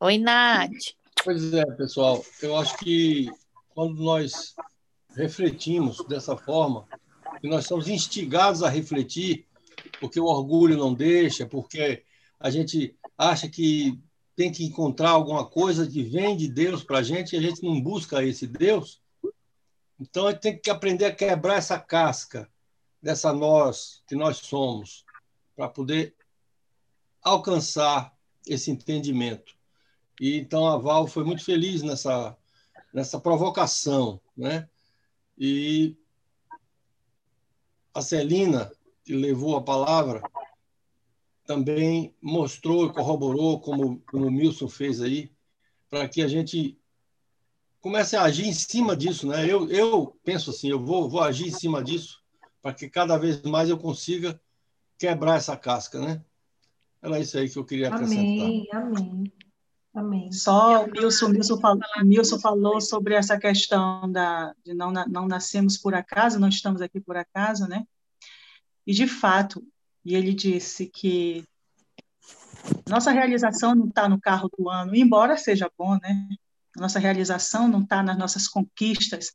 Oi, 0.00 0.16
Nath. 0.16 0.70
Pois 1.24 1.52
é, 1.52 1.66
pessoal. 1.72 2.24
Eu 2.40 2.56
acho 2.56 2.76
que 2.78 3.28
quando 3.70 4.00
nós 4.00 4.54
refletimos 5.16 6.04
dessa 6.06 6.36
forma, 6.36 6.86
que 7.40 7.48
nós 7.48 7.66
somos 7.66 7.88
instigados 7.88 8.62
a 8.62 8.68
refletir, 8.68 9.44
porque 9.98 10.20
o 10.20 10.26
orgulho 10.26 10.76
não 10.76 10.94
deixa, 10.94 11.46
porque 11.46 12.04
a 12.38 12.48
gente 12.48 12.96
acha 13.18 13.48
que 13.48 14.00
tem 14.36 14.52
que 14.52 14.64
encontrar 14.64 15.10
alguma 15.10 15.44
coisa 15.44 15.84
que 15.84 16.04
vem 16.04 16.36
de 16.36 16.46
Deus 16.46 16.84
para 16.84 16.98
a 16.98 17.02
gente 17.02 17.34
e 17.34 17.36
a 17.36 17.42
gente 17.42 17.64
não 17.64 17.80
busca 17.80 18.22
esse 18.22 18.46
Deus. 18.46 19.02
Então, 19.98 20.28
a 20.28 20.30
gente 20.30 20.42
tem 20.42 20.56
que 20.56 20.70
aprender 20.70 21.06
a 21.06 21.14
quebrar 21.14 21.56
essa 21.56 21.76
casca 21.76 22.48
dessa 23.02 23.32
nós 23.32 24.00
que 24.06 24.14
nós 24.14 24.36
somos, 24.36 25.04
para 25.56 25.68
poder 25.68 26.14
alcançar 27.20 28.16
esse 28.46 28.70
entendimento. 28.70 29.57
E 30.20 30.36
então 30.36 30.66
a 30.66 30.76
Val 30.76 31.06
foi 31.06 31.24
muito 31.24 31.44
feliz 31.44 31.82
nessa 31.82 32.36
nessa 32.92 33.20
provocação, 33.20 34.20
né? 34.36 34.68
E 35.36 35.96
a 37.94 38.02
Celina, 38.02 38.72
que 39.04 39.14
levou 39.14 39.56
a 39.56 39.62
palavra, 39.62 40.22
também 41.46 42.14
mostrou 42.20 42.86
e 42.86 42.92
corroborou, 42.92 43.60
como, 43.60 44.00
como 44.00 44.26
o 44.26 44.30
Milson 44.30 44.68
fez 44.68 45.00
aí, 45.00 45.30
para 45.88 46.08
que 46.08 46.22
a 46.22 46.28
gente 46.28 46.78
comece 47.80 48.16
a 48.16 48.22
agir 48.22 48.46
em 48.46 48.52
cima 48.52 48.96
disso. 48.96 49.26
Né? 49.26 49.44
Eu, 49.50 49.70
eu 49.70 50.18
penso 50.24 50.50
assim, 50.50 50.68
eu 50.68 50.84
vou, 50.84 51.08
vou 51.08 51.22
agir 51.22 51.46
em 51.46 51.52
cima 51.52 51.82
disso, 51.82 52.22
para 52.60 52.74
que 52.74 52.88
cada 52.88 53.16
vez 53.16 53.40
mais 53.42 53.68
eu 53.68 53.78
consiga 53.78 54.40
quebrar 54.98 55.36
essa 55.36 55.56
casca. 55.56 55.98
Né? 56.00 56.22
Era 57.00 57.18
isso 57.18 57.38
aí 57.38 57.48
que 57.48 57.58
eu 57.58 57.64
queria 57.64 57.88
acrescentar. 57.88 58.46
Amém, 58.46 58.68
amém. 58.72 59.32
Amém. 59.98 60.30
Só 60.30 60.84
o 60.84 60.90
Milson, 60.92 61.28
Milson, 61.28 61.58
falou, 61.58 61.82
Milson 62.04 62.38
falou 62.38 62.80
sobre 62.80 63.14
essa 63.14 63.36
questão 63.36 64.10
da, 64.12 64.54
de 64.64 64.72
não, 64.72 64.92
não 64.92 65.26
nascemos 65.26 65.76
por 65.76 65.92
acaso, 65.92 66.38
não 66.38 66.48
estamos 66.48 66.80
aqui 66.80 67.00
por 67.00 67.16
acaso, 67.16 67.66
né? 67.66 67.84
E, 68.86 68.92
de 68.92 69.08
fato, 69.08 69.60
e 70.04 70.14
ele 70.14 70.32
disse 70.32 70.86
que 70.86 71.44
nossa 72.88 73.10
realização 73.10 73.74
não 73.74 73.88
está 73.88 74.08
no 74.08 74.20
carro 74.20 74.48
do 74.56 74.70
ano, 74.70 74.94
embora 74.94 75.36
seja 75.36 75.68
bom, 75.76 75.98
né? 76.00 76.28
Nossa 76.76 77.00
realização 77.00 77.66
não 77.66 77.82
está 77.82 78.00
nas 78.00 78.16
nossas 78.16 78.46
conquistas. 78.46 79.32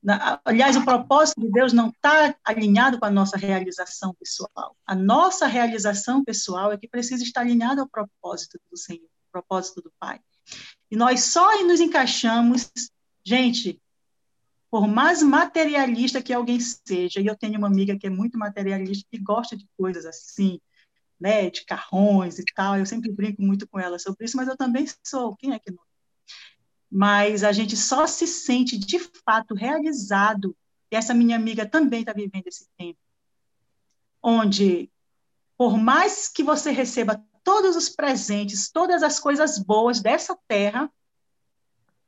Na, 0.00 0.40
aliás, 0.44 0.76
o 0.76 0.84
propósito 0.84 1.40
de 1.40 1.50
Deus 1.50 1.72
não 1.72 1.88
está 1.88 2.32
alinhado 2.44 3.00
com 3.00 3.06
a 3.06 3.10
nossa 3.10 3.36
realização 3.36 4.14
pessoal. 4.14 4.76
A 4.86 4.94
nossa 4.94 5.48
realização 5.48 6.22
pessoal 6.24 6.70
é 6.70 6.78
que 6.78 6.86
precisa 6.86 7.24
estar 7.24 7.40
alinhada 7.40 7.80
ao 7.80 7.88
propósito 7.88 8.60
do 8.70 8.76
Senhor 8.76 9.15
propósito 9.36 9.82
do 9.82 9.92
Pai. 9.98 10.20
E 10.90 10.96
nós 10.96 11.24
só 11.24 11.62
nos 11.64 11.80
encaixamos, 11.80 12.70
gente, 13.24 13.80
por 14.70 14.88
mais 14.88 15.22
materialista 15.22 16.22
que 16.22 16.32
alguém 16.32 16.58
seja, 16.60 17.20
e 17.20 17.26
eu 17.26 17.36
tenho 17.36 17.58
uma 17.58 17.66
amiga 17.66 17.98
que 17.98 18.06
é 18.06 18.10
muito 18.10 18.38
materialista, 18.38 19.06
que 19.10 19.18
gosta 19.18 19.56
de 19.56 19.66
coisas 19.76 20.06
assim, 20.06 20.60
né, 21.20 21.50
de 21.50 21.64
carrões 21.64 22.38
e 22.38 22.44
tal, 22.54 22.78
eu 22.78 22.86
sempre 22.86 23.12
brinco 23.12 23.42
muito 23.42 23.66
com 23.68 23.78
ela 23.78 23.98
sobre 23.98 24.24
isso, 24.24 24.36
mas 24.36 24.48
eu 24.48 24.56
também 24.56 24.86
sou, 25.04 25.36
quem 25.36 25.52
é 25.52 25.58
que 25.58 25.70
não? 25.70 25.82
Mas 26.90 27.42
a 27.42 27.52
gente 27.52 27.76
só 27.76 28.06
se 28.06 28.26
sente 28.26 28.78
de 28.78 28.98
fato 29.24 29.54
realizado, 29.54 30.56
e 30.90 30.96
essa 30.96 31.12
minha 31.12 31.36
amiga 31.36 31.66
também 31.66 32.00
está 32.00 32.12
vivendo 32.12 32.46
esse 32.46 32.68
tempo, 32.78 32.98
onde, 34.22 34.90
por 35.58 35.76
mais 35.76 36.28
que 36.28 36.42
você 36.42 36.70
receba 36.70 37.22
todos 37.46 37.76
os 37.76 37.88
presentes, 37.88 38.72
todas 38.72 39.04
as 39.04 39.20
coisas 39.20 39.56
boas 39.56 40.00
dessa 40.00 40.36
terra, 40.48 40.90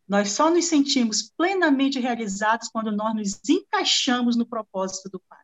nós 0.09 0.33
só 0.33 0.51
nos 0.51 0.65
sentimos 0.65 1.33
plenamente 1.37 2.01
realizados 2.01 2.69
quando 2.69 2.91
nós 2.91 3.15
nos 3.15 3.41
encaixamos 3.49 4.35
no 4.35 4.45
propósito 4.45 5.09
do 5.09 5.23
Pai. 5.29 5.39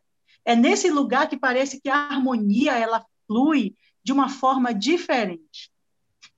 É 0.44 0.56
nesse 0.56 0.90
lugar 0.90 1.28
que 1.28 1.36
parece 1.36 1.80
que 1.80 1.88
a 1.88 2.08
harmonia 2.08 2.72
ela 2.72 3.06
flui 3.28 3.76
de 4.02 4.12
uma 4.12 4.28
forma 4.28 4.74
diferente. 4.74 5.70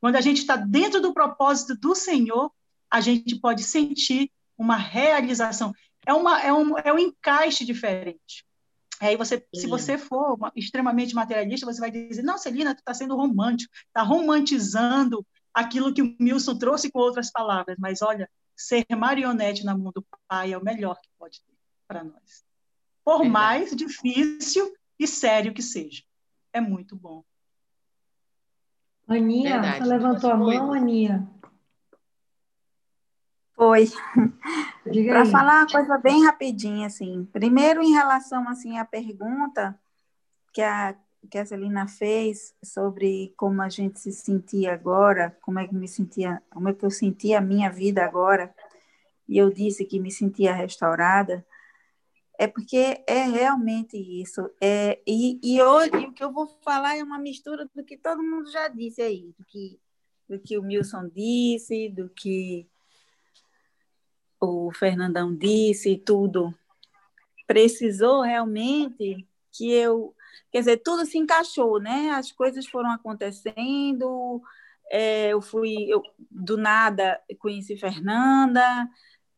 Quando 0.02 0.16
a 0.16 0.20
gente 0.20 0.42
está 0.42 0.56
dentro 0.56 1.00
do 1.00 1.14
propósito 1.14 1.75
do 1.75 1.94
Senhor, 1.94 2.52
a 2.91 3.00
gente 3.00 3.41
pode 3.41 3.62
sentir 3.62 4.31
uma 4.58 4.76
realização. 4.76 5.72
É, 6.06 6.12
uma, 6.12 6.42
é, 6.42 6.52
um, 6.52 6.78
é 6.78 6.92
um 6.92 6.98
encaixe 6.98 7.64
diferente. 7.64 8.45
Aí 9.00 9.16
você, 9.16 9.46
se 9.54 9.66
você 9.66 9.98
for 9.98 10.38
extremamente 10.54 11.14
materialista, 11.14 11.66
você 11.66 11.80
vai 11.80 11.90
dizer, 11.90 12.22
não, 12.22 12.38
Celina, 12.38 12.74
tu 12.74 12.78
está 12.78 12.94
sendo 12.94 13.16
romântico, 13.16 13.72
está 13.88 14.02
romantizando 14.02 15.24
aquilo 15.52 15.92
que 15.92 16.02
o 16.02 16.16
Milson 16.18 16.56
trouxe 16.56 16.90
com 16.90 16.98
outras 16.98 17.30
palavras. 17.30 17.76
Mas 17.78 18.02
olha, 18.02 18.28
ser 18.56 18.86
marionete 18.96 19.64
na 19.64 19.76
mão 19.76 19.92
do 19.94 20.04
pai 20.28 20.52
é 20.52 20.58
o 20.58 20.64
melhor 20.64 20.98
que 21.00 21.08
pode 21.18 21.40
ter 21.42 21.54
para 21.86 22.02
nós. 22.02 22.44
Por 23.04 23.20
Verdade. 23.20 23.32
mais 23.32 23.76
difícil 23.76 24.74
e 24.98 25.06
sério 25.06 25.52
que 25.52 25.62
seja. 25.62 26.02
É 26.52 26.60
muito 26.60 26.96
bom. 26.96 27.22
Aninha, 29.06 29.60
Verdade. 29.60 29.78
você 29.78 29.84
levantou 29.84 30.30
a 30.30 30.36
mão, 30.36 30.72
Aninha? 30.72 31.28
Foi. 33.56 33.87
Para 35.09 35.27
falar 35.27 35.62
uma 35.62 35.67
coisa 35.67 35.99
bem 35.99 36.25
rapidinha, 36.25 36.87
assim. 36.87 37.25
Primeiro, 37.33 37.83
em 37.83 37.93
relação 37.93 38.49
assim 38.49 38.78
à 38.78 38.84
pergunta 38.84 39.77
que 40.53 40.62
a 40.62 40.94
que 41.27 41.39
a 41.39 41.44
Celina 41.44 41.89
fez 41.89 42.55
sobre 42.62 43.34
como 43.37 43.61
a 43.61 43.69
gente 43.69 43.99
se 43.99 44.12
sentia 44.12 44.72
agora, 44.72 45.37
como 45.43 45.59
é 45.59 45.67
que 45.67 45.75
me 45.75 45.89
sentia, 45.89 46.43
como 46.50 46.69
é 46.69 46.72
que 46.72 46.84
eu 46.84 46.91
sentia 46.91 47.39
a 47.39 47.41
minha 47.41 47.69
vida 47.69 48.05
agora, 48.05 48.55
e 49.28 49.37
eu 49.37 49.50
disse 49.50 49.84
que 49.84 49.99
me 49.99 50.11
sentia 50.11 50.55
restaurada, 50.55 51.44
é 52.38 52.47
porque 52.47 53.03
é 53.06 53.25
realmente 53.25 53.97
isso. 53.97 54.49
É, 54.61 55.00
e, 55.06 55.41
e 55.43 55.61
hoje 55.61 56.06
o 56.06 56.12
que 56.12 56.23
eu 56.23 56.33
vou 56.33 56.47
falar 56.62 56.97
é 56.97 57.03
uma 57.03 57.19
mistura 57.19 57.69
do 57.75 57.84
que 57.84 57.97
todo 57.97 58.23
mundo 58.23 58.50
já 58.50 58.69
disse 58.69 59.03
aí, 59.03 59.34
do 59.38 59.44
que, 59.44 59.81
do 60.28 60.38
que 60.38 60.59
o 60.59 60.62
Milson 60.62 61.09
disse, 61.09 61.88
do 61.88 62.09
que 62.09 62.69
o 64.41 64.70
Fernandão 64.72 65.34
disse, 65.34 65.97
tudo, 65.97 66.54
precisou 67.47 68.22
realmente 68.22 69.26
que 69.52 69.72
eu, 69.72 70.14
quer 70.52 70.58
dizer, 70.60 70.76
tudo 70.78 71.06
se 71.06 71.19
encaixou, 71.19 71.80
né? 71.80 72.10
As 72.10 72.30
coisas 72.30 72.66
foram 72.66 72.91
acontecendo, 72.91 74.42
é, 74.91 75.28
eu 75.28 75.41
fui, 75.41 75.86
eu, 75.88 76.02
do 76.30 76.56
nada 76.56 77.20
conheci 77.38 77.76
Fernanda, 77.76 78.88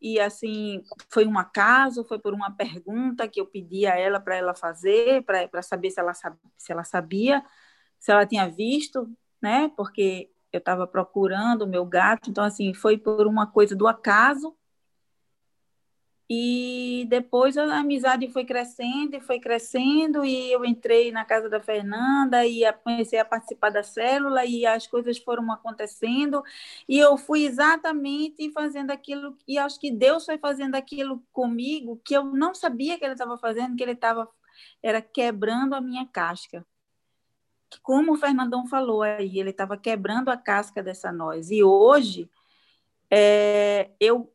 e 0.01 0.21
assim, 0.21 0.83
foi 1.09 1.27
um 1.27 1.39
acaso, 1.39 2.05
foi 2.05 2.19
por 2.19 2.33
uma 2.33 2.51
pergunta 2.53 3.27
que 3.29 3.41
eu 3.41 3.47
pedi 3.47 3.87
a 3.87 3.97
ela 3.99 4.21
para 4.21 4.37
ela 4.37 4.55
fazer, 4.55 5.25
para 5.25 5.63
saber 5.63 5.91
se 5.91 6.01
ela, 6.01 6.13
se 6.15 6.73
ela 6.73 6.85
sabia, 6.85 7.45
se 7.99 8.13
ela 8.13 8.27
tinha 8.27 8.49
visto, 8.49 9.11
né? 9.43 9.71
Porque 9.77 10.31
eu 10.53 10.59
estava 10.59 10.87
procurando 10.87 11.63
o 11.63 11.69
meu 11.69 11.85
gato, 11.85 12.31
então 12.31 12.45
assim, 12.45 12.73
foi 12.73 12.97
por 12.97 13.27
uma 13.27 13.47
coisa 13.47 13.75
do 13.77 13.87
acaso, 13.87 14.57
e 16.31 17.07
depois 17.09 17.57
a 17.57 17.79
amizade 17.79 18.29
foi 18.31 18.45
crescendo 18.45 19.17
e 19.17 19.21
foi 19.21 19.41
crescendo, 19.41 20.25
e 20.25 20.53
eu 20.53 20.65
entrei 20.65 21.11
na 21.11 21.25
casa 21.25 21.49
da 21.49 21.61
Fernanda 21.61 22.47
e 22.47 22.71
comecei 22.85 23.19
a 23.19 23.25
participar 23.25 23.71
da 23.71 23.83
célula, 23.83 24.45
e 24.45 24.67
as 24.67 24.87
coisas 24.87 25.19
foram 25.19 25.51
acontecendo, 25.51 26.43
e 26.89 26.99
eu 26.99 27.17
fui 27.17 27.45
exatamente 27.45 28.51
fazendo 28.53 28.91
aquilo, 28.91 29.37
e 29.47 29.59
acho 29.59 29.81
que 29.81 29.91
Deus 29.91 30.25
foi 30.27 30.39
fazendo 30.39 30.75
aquilo 30.75 31.23
comigo 31.33 32.01
que 32.05 32.15
eu 32.15 32.25
não 32.25 32.55
sabia 32.55 32.99
que 32.99 33.05
Ele 33.05 33.15
estava 33.15 33.39
fazendo, 33.39 33.77
que 33.77 33.83
Ele 33.83 33.93
estava 33.93 34.29
era 34.83 35.01
quebrando 35.01 35.75
a 35.75 35.81
minha 35.81 36.07
casca. 36.07 36.67
Como 37.83 38.13
o 38.13 38.17
Fernandão 38.17 38.67
falou 38.67 39.03
aí, 39.03 39.39
ele 39.39 39.51
estava 39.51 39.77
quebrando 39.77 40.31
a 40.31 40.37
casca 40.37 40.83
dessa 40.83 41.13
nós. 41.13 41.51
E 41.51 41.63
hoje, 41.63 42.31
é, 43.11 43.91
eu 44.01 44.33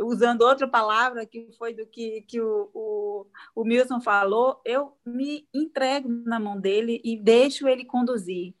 usando 0.00 0.42
outra 0.42 0.68
palavra 0.68 1.26
que 1.26 1.50
foi 1.58 1.74
do 1.74 1.86
que, 1.86 2.22
que 2.22 2.40
o, 2.40 2.70
o, 2.72 3.26
o 3.54 3.64
Milson 3.64 4.00
falou, 4.00 4.60
eu 4.64 4.96
me 5.04 5.48
entrego 5.52 6.08
na 6.08 6.38
mão 6.38 6.60
dele 6.60 7.00
e 7.04 7.16
deixo 7.16 7.66
ele 7.66 7.84
conduzir. 7.84 8.54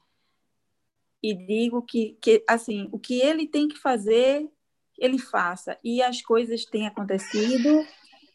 E 1.22 1.34
digo 1.34 1.82
que, 1.82 2.18
que 2.20 2.44
assim, 2.48 2.88
o 2.90 2.98
que 2.98 3.20
ele 3.20 3.46
tem 3.46 3.68
que 3.68 3.78
fazer, 3.78 4.50
ele 4.98 5.18
faça. 5.18 5.78
E 5.84 6.02
as 6.02 6.20
coisas 6.20 6.64
têm 6.64 6.86
acontecido, 6.86 7.86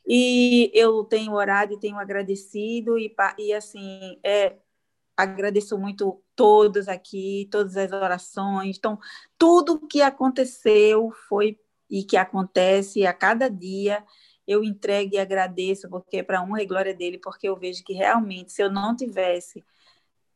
e 0.07 0.71
eu 0.73 1.03
tenho 1.03 1.33
orado 1.33 1.73
e 1.73 1.79
tenho 1.79 1.99
agradecido, 1.99 2.97
e, 2.97 3.13
e 3.37 3.53
assim, 3.53 4.17
é, 4.23 4.55
agradeço 5.17 5.77
muito 5.77 6.23
todos 6.33 6.87
aqui, 6.87 7.49
todas 7.51 7.75
as 7.75 7.91
orações. 7.91 8.77
Então, 8.77 8.97
tudo 9.37 9.85
que 9.85 10.01
aconteceu 10.01 11.11
foi 11.27 11.59
e 11.89 12.03
que 12.03 12.17
acontece 12.17 13.05
a 13.05 13.13
cada 13.13 13.49
dia, 13.49 14.03
eu 14.47 14.63
entrego 14.63 15.15
e 15.15 15.19
agradeço, 15.19 15.89
porque 15.89 16.17
é 16.17 16.23
para 16.23 16.41
honra 16.41 16.63
e 16.63 16.65
glória 16.65 16.93
dele, 16.93 17.17
porque 17.17 17.49
eu 17.49 17.55
vejo 17.55 17.83
que 17.83 17.93
realmente, 17.93 18.51
se 18.51 18.61
eu 18.61 18.71
não 18.71 18.95
tivesse 18.95 19.63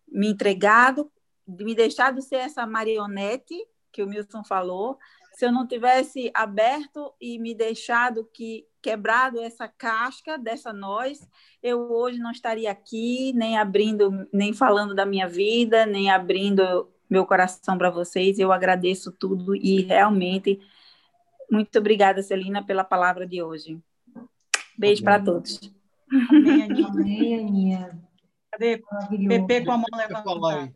me 0.07 0.27
entregado, 0.27 1.09
me 1.48 1.74
deixado 1.74 2.21
ser 2.21 2.38
essa 2.38 2.65
marionete, 2.65 3.56
que 3.92 4.03
o 4.03 4.07
Milton 4.07 4.44
falou, 4.44 4.98
se 5.33 5.45
eu 5.45 5.51
não 5.51 5.65
tivesse 5.65 6.30
aberto 6.33 7.13
e 7.19 7.39
me 7.39 7.56
deixado 7.56 8.25
que 8.33 8.68
quebrado 8.81 9.39
essa 9.39 9.68
casca 9.68 10.38
dessa 10.38 10.74
nós, 10.74 11.27
eu 11.63 11.92
hoje 11.92 12.19
não 12.19 12.31
estaria 12.31 12.69
aqui, 12.71 13.31
nem 13.33 13.57
abrindo, 13.57 14.27
nem 14.33 14.54
falando 14.54 14.94
da 14.94 15.06
minha 15.06 15.27
vida, 15.27 15.86
nem 15.86 16.09
abrindo 16.09 16.89
meu 17.09 17.25
coração 17.25 17.77
para 17.77 17.89
vocês. 17.89 18.39
Eu 18.39 18.51
agradeço 18.51 19.12
tudo 19.12 19.56
e 19.56 19.81
realmente 19.81 20.59
muito 21.51 21.77
obrigada, 21.77 22.24
Celina, 22.24 22.65
pela 22.65 22.83
palavra 22.83 23.27
de 23.27 23.44
hoje. 23.44 23.77
Beijo 24.77 25.03
para 25.03 25.21
todos. 25.21 25.59
Amém, 26.30 26.63
Aninha. 26.63 26.88
Amém, 26.88 27.39
Aninha. 27.39 28.01
Cadê? 28.51 28.81
Pepe 29.48 29.65
com 29.65 29.71
a 29.71 29.77
mão 29.77 29.86
levantada. 29.94 30.74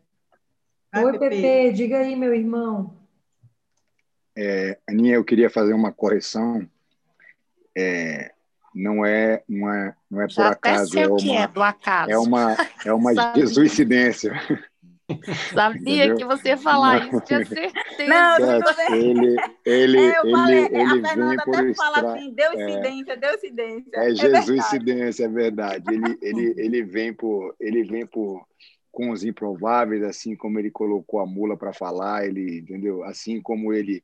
Oi, 0.94 1.18
Pepe, 1.18 1.72
diga 1.72 1.98
aí, 1.98 2.14
meu 2.14 2.34
irmão. 2.34 2.94
É, 4.36 4.78
Aninha, 4.88 5.14
eu 5.14 5.24
queria 5.24 5.48
fazer 5.48 5.72
uma 5.72 5.90
correção. 5.92 6.68
É, 7.76 8.32
não 8.74 9.04
é, 9.04 9.42
não 9.48 9.72
é, 9.72 9.94
não 10.10 10.20
é 10.20 10.26
por 10.26 10.34
Já 10.34 10.48
acaso. 10.50 10.98
é, 10.98 11.06
uma, 11.08 11.38
é 11.38 11.46
do 11.48 11.62
acaso. 11.62 12.10
É 12.10 12.18
uma, 12.18 12.56
é 12.84 12.92
uma 12.92 13.12
jesuicidência. 13.34 14.32
Sabia 15.54 16.14
que 16.14 16.24
você 16.24 16.48
ia 16.48 16.56
falar 16.58 17.06
isso, 17.06 17.20
tinha 17.20 17.44
certeza. 17.44 17.74
Não, 18.08 18.36
Certo, 18.36 18.92
ele, 18.92 19.36
ele, 19.64 19.98
é, 19.98 20.18
eu 20.18 20.30
falei, 20.30 20.64
ele, 20.64 20.76
ele 20.76 20.82
a 20.82 21.08
Fernanda 21.08 21.42
até 21.42 21.74
fala 21.74 21.96
extra... 21.98 22.14
assim, 22.14 22.34
deu 22.34 22.52
é. 22.52 22.54
incidência, 22.54 23.16
deu 23.16 23.34
incidência. 23.34 23.90
É 23.94 24.00
verdade. 24.06 24.46
jesuicidência, 24.46 25.24
é 25.24 25.28
verdade. 25.28 25.84
Ele, 25.92 26.18
ele, 26.20 26.54
ele 26.56 26.82
vem 26.82 27.14
por, 27.14 27.54
ele 27.60 27.84
vem 27.84 28.04
por 28.06 28.44
com 28.90 29.10
os 29.10 29.22
improváveis, 29.22 30.02
assim 30.02 30.34
como 30.34 30.58
ele 30.58 30.70
colocou 30.70 31.20
a 31.20 31.26
mula 31.26 31.54
para 31.54 31.72
falar, 31.72 32.26
ele 32.26 32.60
entendeu? 32.60 33.04
Assim 33.04 33.42
como 33.42 33.72
ele 33.72 34.02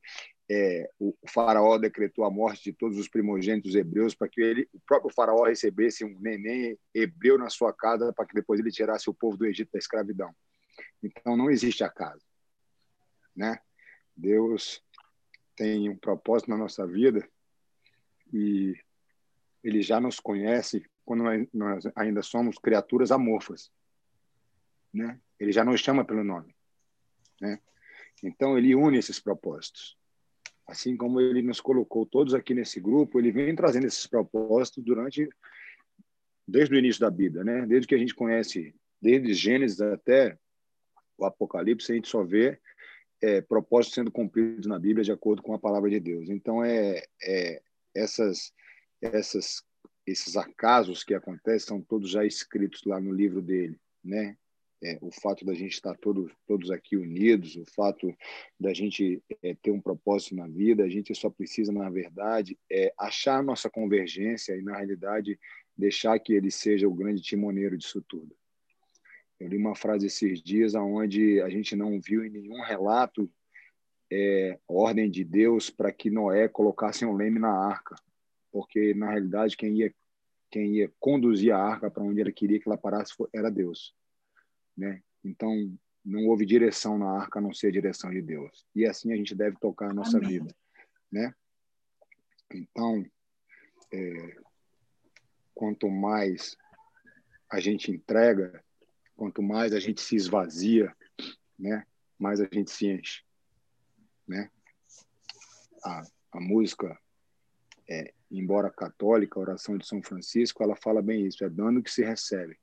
é, 0.49 0.87
o 0.99 1.15
faraó 1.27 1.77
decretou 1.77 2.23
a 2.25 2.29
morte 2.29 2.65
de 2.65 2.73
todos 2.73 2.99
os 2.99 3.07
primogênitos 3.07 3.73
hebreus 3.73 4.13
para 4.13 4.29
que 4.29 4.39
ele, 4.39 4.67
o 4.71 4.79
próprio 4.85 5.11
faraó 5.13 5.45
recebesse 5.45 6.05
um 6.05 6.15
neném 6.19 6.77
hebreu 6.93 7.37
na 7.39 7.49
sua 7.49 7.73
casa 7.73 8.13
para 8.13 8.25
que 8.25 8.35
depois 8.35 8.59
ele 8.59 8.69
tirasse 8.69 9.09
o 9.09 9.13
povo 9.13 9.35
do 9.35 9.45
Egito 9.45 9.71
da 9.73 9.79
escravidão. 9.79 10.29
Então 11.01 11.35
não 11.35 11.49
existe 11.49 11.83
acaso, 11.83 12.25
né? 13.35 13.59
Deus 14.15 14.83
tem 15.55 15.89
um 15.89 15.97
propósito 15.97 16.49
na 16.49 16.57
nossa 16.57 16.85
vida 16.87 17.27
e 18.31 18.75
ele 19.63 19.81
já 19.81 19.99
nos 19.99 20.19
conhece 20.19 20.85
quando 21.05 21.23
nós 21.53 21.83
ainda 21.95 22.21
somos 22.21 22.57
criaturas 22.57 23.11
amorfas, 23.11 23.71
né? 24.93 25.19
Ele 25.39 25.51
já 25.51 25.63
nos 25.63 25.81
chama 25.81 26.05
pelo 26.05 26.23
nome, 26.23 26.55
né? 27.41 27.59
Então 28.21 28.57
ele 28.57 28.75
une 28.75 28.97
esses 28.97 29.19
propósitos. 29.19 29.97
Assim 30.65 30.95
como 30.95 31.19
ele 31.19 31.41
nos 31.41 31.59
colocou 31.59 32.05
todos 32.05 32.33
aqui 32.33 32.53
nesse 32.53 32.79
grupo, 32.79 33.19
ele 33.19 33.31
vem 33.31 33.53
trazendo 33.55 33.85
esses 33.85 34.07
propósitos 34.07 34.83
durante 34.83 35.27
desde 36.47 36.73
o 36.75 36.77
início 36.77 37.01
da 37.01 37.11
Bíblia, 37.11 37.43
né? 37.43 37.65
Desde 37.65 37.87
que 37.87 37.95
a 37.95 37.97
gente 37.97 38.15
conhece, 38.15 38.73
desde 39.01 39.33
Gênesis 39.33 39.81
até 39.81 40.37
o 41.17 41.25
Apocalipse, 41.25 41.91
a 41.91 41.95
gente 41.95 42.07
só 42.07 42.23
vê 42.23 42.59
é, 43.21 43.41
propósitos 43.41 43.95
sendo 43.95 44.11
cumpridos 44.11 44.67
na 44.67 44.77
Bíblia 44.77 45.03
de 45.03 45.11
acordo 45.11 45.41
com 45.41 45.53
a 45.53 45.59
palavra 45.59 45.89
de 45.89 45.99
Deus. 45.99 46.29
Então, 46.29 46.63
é, 46.63 47.03
é 47.23 47.61
essas, 47.95 48.51
essas, 49.01 49.63
esses 50.05 50.35
acasos 50.35 51.03
que 51.03 51.13
acontecem 51.13 51.67
são 51.67 51.81
todos 51.81 52.09
já 52.09 52.25
escritos 52.25 52.83
lá 52.83 52.99
no 52.99 53.13
livro 53.13 53.41
dele, 53.41 53.79
né? 54.03 54.37
É, 54.85 54.97
o 55.01 55.09
fato 55.11 55.45
da 55.45 55.53
gente 55.53 55.71
estar 55.71 55.95
todos, 55.95 56.29
todos 56.45 56.69
aqui 56.69 56.97
unidos, 56.97 57.55
o 57.55 57.63
fato 57.73 58.13
da 58.59 58.73
gente 58.73 59.23
é, 59.41 59.55
ter 59.55 59.71
um 59.71 59.79
propósito 59.79 60.35
na 60.35 60.45
vida, 60.45 60.83
a 60.83 60.89
gente 60.89 61.15
só 61.15 61.29
precisa, 61.29 61.71
na 61.71 61.89
verdade, 61.89 62.59
é, 62.69 62.93
achar 62.99 63.41
nossa 63.41 63.69
convergência 63.69 64.53
e, 64.57 64.61
na 64.61 64.75
realidade, 64.75 65.39
deixar 65.77 66.19
que 66.19 66.33
ele 66.33 66.51
seja 66.51 66.85
o 66.85 66.93
grande 66.93 67.21
timoneiro 67.21 67.77
disso 67.77 68.03
tudo. 68.05 68.35
Eu 69.43 69.49
li 69.49 69.57
uma 69.57 69.75
frase 69.75 70.07
esses 70.07 70.41
dias 70.41 70.73
onde 70.73 71.41
a 71.41 71.49
gente 71.49 71.75
não 71.75 71.99
viu 71.99 72.23
em 72.23 72.29
nenhum 72.29 72.61
relato 72.61 73.29
é, 74.09 74.57
ordem 74.65 75.11
de 75.11 75.21
Deus 75.21 75.69
para 75.69 75.91
que 75.91 76.09
Noé 76.09 76.47
colocasse 76.47 77.03
um 77.03 77.13
leme 77.13 77.39
na 77.39 77.51
arca, 77.51 77.93
porque 78.53 78.93
na 78.93 79.11
realidade 79.11 79.57
quem 79.57 79.75
ia 79.79 79.93
quem 80.49 80.77
ia 80.77 80.93
conduzir 80.97 81.51
a 81.51 81.57
arca 81.57 81.91
para 81.91 82.03
onde 82.03 82.21
ele 82.21 82.31
queria 82.31 82.57
que 82.57 82.69
ela 82.69 82.77
parasse 82.77 83.13
era 83.33 83.51
Deus, 83.51 83.93
né? 84.77 85.03
Então 85.21 85.77
não 86.05 86.25
houve 86.27 86.45
direção 86.45 86.97
na 86.97 87.09
arca 87.09 87.39
a 87.39 87.41
não 87.41 87.53
ser 87.53 87.67
a 87.67 87.71
direção 87.71 88.11
de 88.11 88.21
Deus. 88.21 88.65
E 88.73 88.85
assim 88.85 89.11
a 89.11 89.17
gente 89.17 89.35
deve 89.35 89.57
tocar 89.59 89.91
a 89.91 89.93
nossa 89.93 90.19
Amém. 90.19 90.29
vida, 90.29 90.55
né? 91.11 91.35
Então, 92.53 93.05
é, 93.91 94.37
quanto 95.53 95.89
mais 95.89 96.55
a 97.49 97.59
gente 97.59 97.91
entrega, 97.91 98.63
quanto 99.15 99.41
mais 99.41 99.73
a 99.73 99.79
gente 99.79 100.01
se 100.01 100.15
esvazia, 100.15 100.95
né? 101.57 101.85
Mais 102.17 102.39
a 102.41 102.47
gente 102.51 102.71
se 102.71 102.87
enche, 102.87 103.23
né? 104.27 104.49
A, 105.83 106.03
a 106.31 106.39
música, 106.39 106.97
é, 107.89 108.13
embora 108.31 108.69
católica, 108.69 109.39
a 109.39 109.41
oração 109.41 109.77
de 109.77 109.85
São 109.85 110.01
Francisco, 110.01 110.63
ela 110.63 110.75
fala 110.75 111.01
bem 111.01 111.25
isso, 111.25 111.43
é 111.43 111.49
dando 111.49 111.83
que 111.83 111.91
se 111.91 112.03
recebe, 112.03 112.57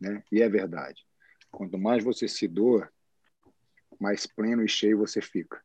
né? 0.00 0.22
E 0.32 0.42
é 0.42 0.48
verdade. 0.48 1.06
Quanto 1.50 1.78
mais 1.78 2.02
você 2.02 2.26
se 2.26 2.48
doa, 2.48 2.90
mais 4.00 4.26
pleno 4.26 4.64
e 4.64 4.68
cheio 4.68 4.98
você 4.98 5.20
fica, 5.20 5.62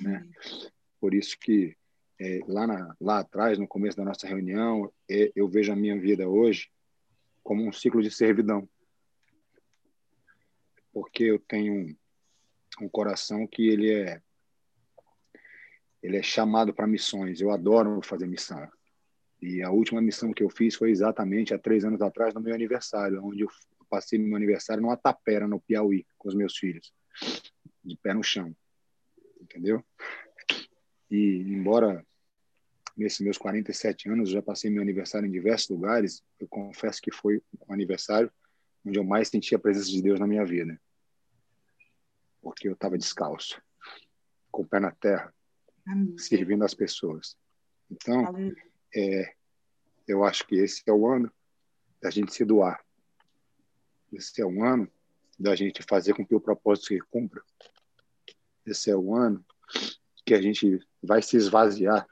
né? 0.00 0.28
Por 1.00 1.14
isso 1.14 1.38
que 1.38 1.76
é, 2.18 2.40
lá, 2.46 2.66
na, 2.66 2.96
lá 3.00 3.18
atrás, 3.20 3.58
no 3.58 3.68
começo 3.68 3.96
da 3.96 4.04
nossa 4.04 4.26
reunião, 4.26 4.92
é, 5.08 5.30
eu 5.34 5.48
vejo 5.48 5.72
a 5.72 5.76
minha 5.76 5.98
vida 5.98 6.28
hoje 6.28 6.70
como 7.42 7.66
um 7.66 7.72
ciclo 7.72 8.02
de 8.02 8.10
servidão. 8.10 8.68
Porque 10.96 11.24
eu 11.24 11.38
tenho 11.38 11.94
um, 12.80 12.88
coração 12.88 13.46
que 13.46 13.68
ele 13.68 13.92
é 13.92 14.22
ele 16.02 16.16
é 16.16 16.22
chamado 16.22 16.72
para 16.72 16.86
missões. 16.86 17.38
Eu 17.38 17.50
adoro 17.50 18.00
fazer 18.00 18.26
missão. 18.26 18.66
E 19.42 19.62
a 19.62 19.70
última 19.70 20.00
missão 20.00 20.32
que 20.32 20.42
eu 20.42 20.48
fiz 20.48 20.74
foi 20.74 20.90
exatamente 20.90 21.52
há 21.52 21.58
três 21.58 21.84
anos 21.84 22.00
atrás, 22.00 22.32
no 22.32 22.40
meu 22.40 22.54
aniversário, 22.54 23.22
onde 23.22 23.42
eu 23.42 23.48
passei 23.90 24.18
meu 24.18 24.36
aniversário 24.36 24.82
numa 24.82 24.96
tapera, 24.96 25.46
no 25.46 25.60
Piauí, 25.60 26.06
com 26.16 26.30
os 26.30 26.34
meus 26.34 26.56
filhos, 26.56 26.90
de 27.84 27.94
pé 27.98 28.14
no 28.14 28.22
chão. 28.22 28.56
Entendeu? 29.38 29.84
E, 31.10 31.44
embora 31.46 32.06
nesses 32.96 33.20
meus 33.20 33.36
47 33.36 34.08
anos 34.08 34.30
já 34.30 34.40
passei 34.40 34.70
meu 34.70 34.80
aniversário 34.80 35.28
em 35.28 35.30
diversos 35.30 35.68
lugares, 35.68 36.24
eu 36.40 36.48
confesso 36.48 37.02
que 37.02 37.12
foi 37.12 37.42
um 37.68 37.74
aniversário 37.74 38.32
onde 38.82 38.98
eu 38.98 39.04
mais 39.04 39.28
senti 39.28 39.54
a 39.54 39.58
presença 39.58 39.90
de 39.90 40.00
Deus 40.00 40.18
na 40.18 40.26
minha 40.26 40.44
vida. 40.46 40.80
Porque 42.46 42.68
eu 42.68 42.74
estava 42.74 42.96
descalço, 42.96 43.60
com 44.52 44.62
o 44.62 44.66
pé 44.66 44.78
na 44.78 44.92
terra, 44.92 45.34
Amém. 45.84 46.16
servindo 46.16 46.64
as 46.64 46.74
pessoas. 46.74 47.36
Então, 47.90 48.24
é, 48.94 49.34
eu 50.06 50.22
acho 50.22 50.46
que 50.46 50.54
esse 50.54 50.80
é 50.86 50.92
o 50.92 51.08
ano 51.08 51.28
da 52.00 52.08
gente 52.08 52.32
se 52.32 52.44
doar. 52.44 52.80
Esse 54.12 54.40
é 54.40 54.46
o 54.46 54.62
ano 54.64 54.88
da 55.36 55.56
gente 55.56 55.82
fazer 55.82 56.14
com 56.14 56.24
que 56.24 56.36
o 56.36 56.40
propósito 56.40 56.86
se 56.86 57.00
cumpra. 57.10 57.42
Esse 58.64 58.92
é 58.92 58.96
o 58.96 59.12
ano 59.12 59.44
que 60.24 60.32
a 60.32 60.40
gente 60.40 60.78
vai 61.02 61.22
se 61.22 61.36
esvaziar 61.36 62.06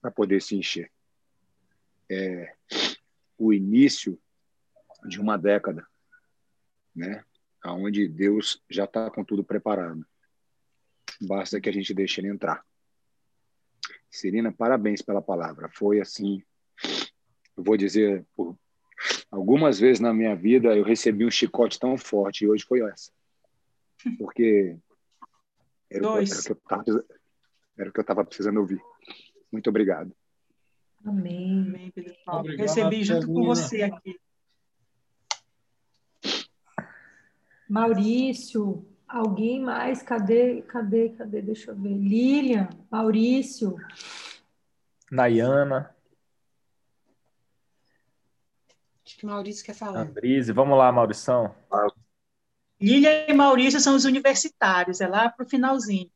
para 0.00 0.10
poder 0.10 0.40
se 0.40 0.56
encher. 0.56 0.90
É 2.10 2.56
o 3.36 3.52
início 3.52 4.18
de 5.04 5.20
uma 5.20 5.36
década, 5.36 5.86
né? 6.96 7.22
Onde 7.66 8.06
Deus 8.08 8.62
já 8.68 8.84
está 8.84 9.10
com 9.10 9.24
tudo 9.24 9.42
preparado. 9.42 10.04
Basta 11.20 11.60
que 11.60 11.68
a 11.68 11.72
gente 11.72 11.94
deixe 11.94 12.20
ele 12.20 12.28
entrar. 12.28 12.64
Serena, 14.10 14.52
parabéns 14.52 15.02
pela 15.02 15.22
palavra. 15.22 15.68
Foi 15.72 16.00
assim, 16.00 16.42
eu 17.56 17.64
vou 17.64 17.76
dizer, 17.76 18.24
por 18.36 18.56
algumas 19.30 19.78
vezes 19.78 20.00
na 20.00 20.12
minha 20.12 20.36
vida 20.36 20.76
eu 20.76 20.84
recebi 20.84 21.24
um 21.24 21.30
chicote 21.30 21.78
tão 21.78 21.96
forte 21.96 22.44
e 22.44 22.48
hoje 22.48 22.64
foi 22.64 22.80
essa. 22.82 23.10
Porque 24.18 24.76
era, 25.90 26.02
o, 26.08 26.14
que- 26.14 26.14
Dois. 26.14 26.30
era 26.30 26.40
o 26.40 26.44
que 26.44 26.52
eu 26.52 26.56
tava, 26.56 27.04
era 27.78 27.88
o 27.88 27.92
que 27.92 27.98
eu 27.98 28.02
estava 28.02 28.24
precisando 28.24 28.60
ouvir. 28.60 28.80
Muito 29.50 29.68
obrigado. 29.70 30.14
Amém. 31.04 31.62
Amém, 31.66 31.90
Pedro 31.90 32.14
Paulo. 32.24 32.40
Obrigado, 32.40 32.66
Recebi 32.66 33.04
junto 33.04 33.26
com 33.26 33.44
você 33.44 33.82
aqui. 33.82 34.18
Maurício, 37.68 38.86
alguém 39.08 39.60
mais? 39.60 40.02
Cadê? 40.02 40.62
Cadê? 40.62 41.10
Cadê? 41.10 41.42
Deixa 41.42 41.70
eu 41.70 41.76
ver. 41.76 41.96
Lilian, 41.96 42.68
Maurício. 42.90 43.76
Nayana, 45.10 45.94
Acho 49.04 49.18
que 49.18 49.26
o 49.26 49.28
Maurício 49.28 49.64
quer 49.64 49.74
falar. 49.74 50.00
Andrise. 50.00 50.50
Vamos 50.50 50.78
lá, 50.78 50.90
Maurição. 50.90 51.54
Lília 52.80 53.30
e 53.30 53.34
Maurício 53.34 53.78
são 53.78 53.94
os 53.94 54.04
universitários, 54.04 55.00
é 55.00 55.06
lá 55.06 55.28
para 55.28 55.44
o 55.44 55.48
finalzinho. 55.48 56.10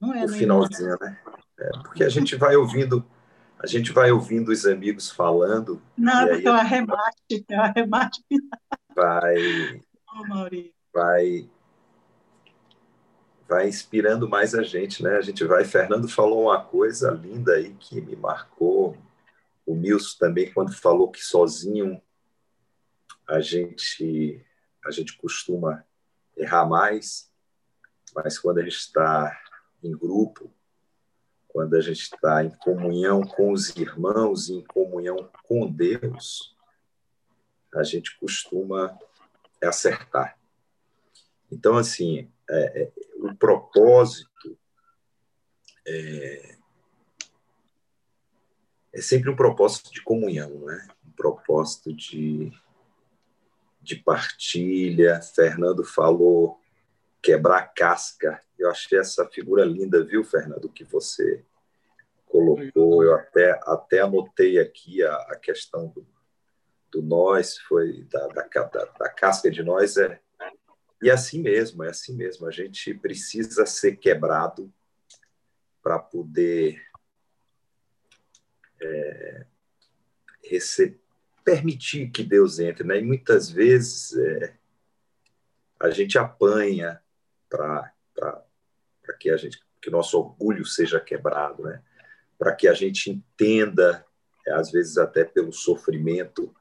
Não 0.00 0.14
é 0.14 0.24
o 0.24 0.28
finalzinho, 0.28 0.96
né? 1.00 1.18
É, 1.58 1.70
porque 1.82 2.04
a 2.04 2.08
gente 2.08 2.36
vai 2.36 2.54
ouvindo, 2.54 3.04
a 3.58 3.66
gente 3.66 3.90
vai 3.90 4.10
ouvindo 4.10 4.50
os 4.52 4.66
amigos 4.66 5.10
falando. 5.10 5.82
Não, 5.96 6.28
porque 6.28 6.46
é 6.46 6.50
o 6.50 6.54
arremate, 6.54 7.44
é 7.48 7.56
o 7.56 7.62
arremate 7.62 8.22
Vai. 8.94 9.82
Oh, 10.14 10.26
vai 10.96 11.50
vai 13.46 13.68
inspirando 13.68 14.28
mais 14.28 14.54
a 14.54 14.62
gente, 14.62 15.02
né? 15.02 15.16
A 15.16 15.20
gente 15.20 15.44
vai. 15.44 15.62
Fernando 15.64 16.08
falou 16.08 16.44
uma 16.44 16.64
coisa 16.64 17.10
linda 17.10 17.52
aí 17.52 17.74
que 17.74 18.00
me 18.00 18.16
marcou. 18.16 18.96
O 19.64 19.74
Milson 19.74 20.16
também, 20.18 20.50
quando 20.52 20.72
falou 20.72 21.10
que 21.10 21.22
sozinho 21.22 22.00
a 23.28 23.40
gente 23.40 24.42
a 24.84 24.90
gente 24.90 25.16
costuma 25.18 25.84
errar 26.36 26.64
mais, 26.64 27.30
mas 28.14 28.38
quando 28.38 28.58
a 28.58 28.62
gente 28.62 28.76
está 28.76 29.36
em 29.82 29.92
grupo, 29.92 30.50
quando 31.48 31.74
a 31.74 31.80
gente 31.80 32.02
está 32.02 32.44
em 32.44 32.50
comunhão 32.50 33.22
com 33.22 33.52
os 33.52 33.74
irmãos, 33.76 34.48
em 34.48 34.64
comunhão 34.64 35.28
com 35.42 35.70
Deus, 35.70 36.56
a 37.74 37.82
gente 37.82 38.16
costuma 38.18 38.96
acertar. 39.62 40.35
Então, 41.50 41.76
assim, 41.76 42.30
é, 42.48 42.82
é, 42.82 42.92
o 43.16 43.34
propósito 43.34 44.58
é, 45.86 46.56
é 48.92 49.00
sempre 49.00 49.30
um 49.30 49.36
propósito 49.36 49.92
de 49.92 50.02
comunhão, 50.02 50.50
né? 50.64 50.88
um 51.06 51.10
propósito 51.12 51.92
de, 51.92 52.52
de 53.80 53.96
partilha. 53.96 55.20
Fernando 55.22 55.84
falou 55.84 56.60
quebrar 57.22 57.72
casca. 57.74 58.40
Eu 58.58 58.70
achei 58.70 58.98
essa 58.98 59.26
figura 59.26 59.64
linda, 59.64 60.04
viu, 60.04 60.24
Fernando, 60.24 60.68
que 60.68 60.84
você 60.84 61.44
colocou. 62.26 63.02
Eu 63.02 63.14
até, 63.14 63.58
até 63.64 64.00
anotei 64.00 64.58
aqui 64.58 65.02
a, 65.02 65.14
a 65.14 65.36
questão 65.36 65.88
do, 65.88 66.06
do 66.90 67.02
nós, 67.02 67.58
foi 67.58 68.04
da, 68.04 68.26
da, 68.28 68.42
da, 68.42 68.84
da 68.98 69.08
casca 69.08 69.50
de 69.50 69.62
nós 69.62 69.96
é 69.96 70.20
e 71.02 71.10
é 71.10 71.12
assim 71.12 71.42
mesmo, 71.42 71.84
é 71.84 71.90
assim 71.90 72.14
mesmo. 72.16 72.46
A 72.46 72.50
gente 72.50 72.94
precisa 72.94 73.66
ser 73.66 73.96
quebrado 73.96 74.72
para 75.82 75.98
poder 75.98 76.82
é, 78.80 79.46
receber, 80.44 81.00
permitir 81.44 82.10
que 82.10 82.24
Deus 82.24 82.58
entre. 82.58 82.84
Né? 82.84 82.98
E 82.98 83.02
muitas 83.02 83.50
vezes 83.50 84.16
é, 84.16 84.56
a 85.78 85.90
gente 85.90 86.18
apanha 86.18 87.00
para 87.48 87.92
que 89.20 89.30
a 89.30 89.36
gente 89.36 89.64
que 89.80 89.90
nosso 89.90 90.18
orgulho 90.18 90.64
seja 90.64 90.98
quebrado, 90.98 91.62
né? 91.62 91.80
para 92.36 92.52
que 92.52 92.66
a 92.66 92.74
gente 92.74 93.08
entenda, 93.08 94.04
é, 94.44 94.52
às 94.52 94.72
vezes 94.72 94.98
até 94.98 95.24
pelo 95.24 95.52
sofrimento, 95.52 96.52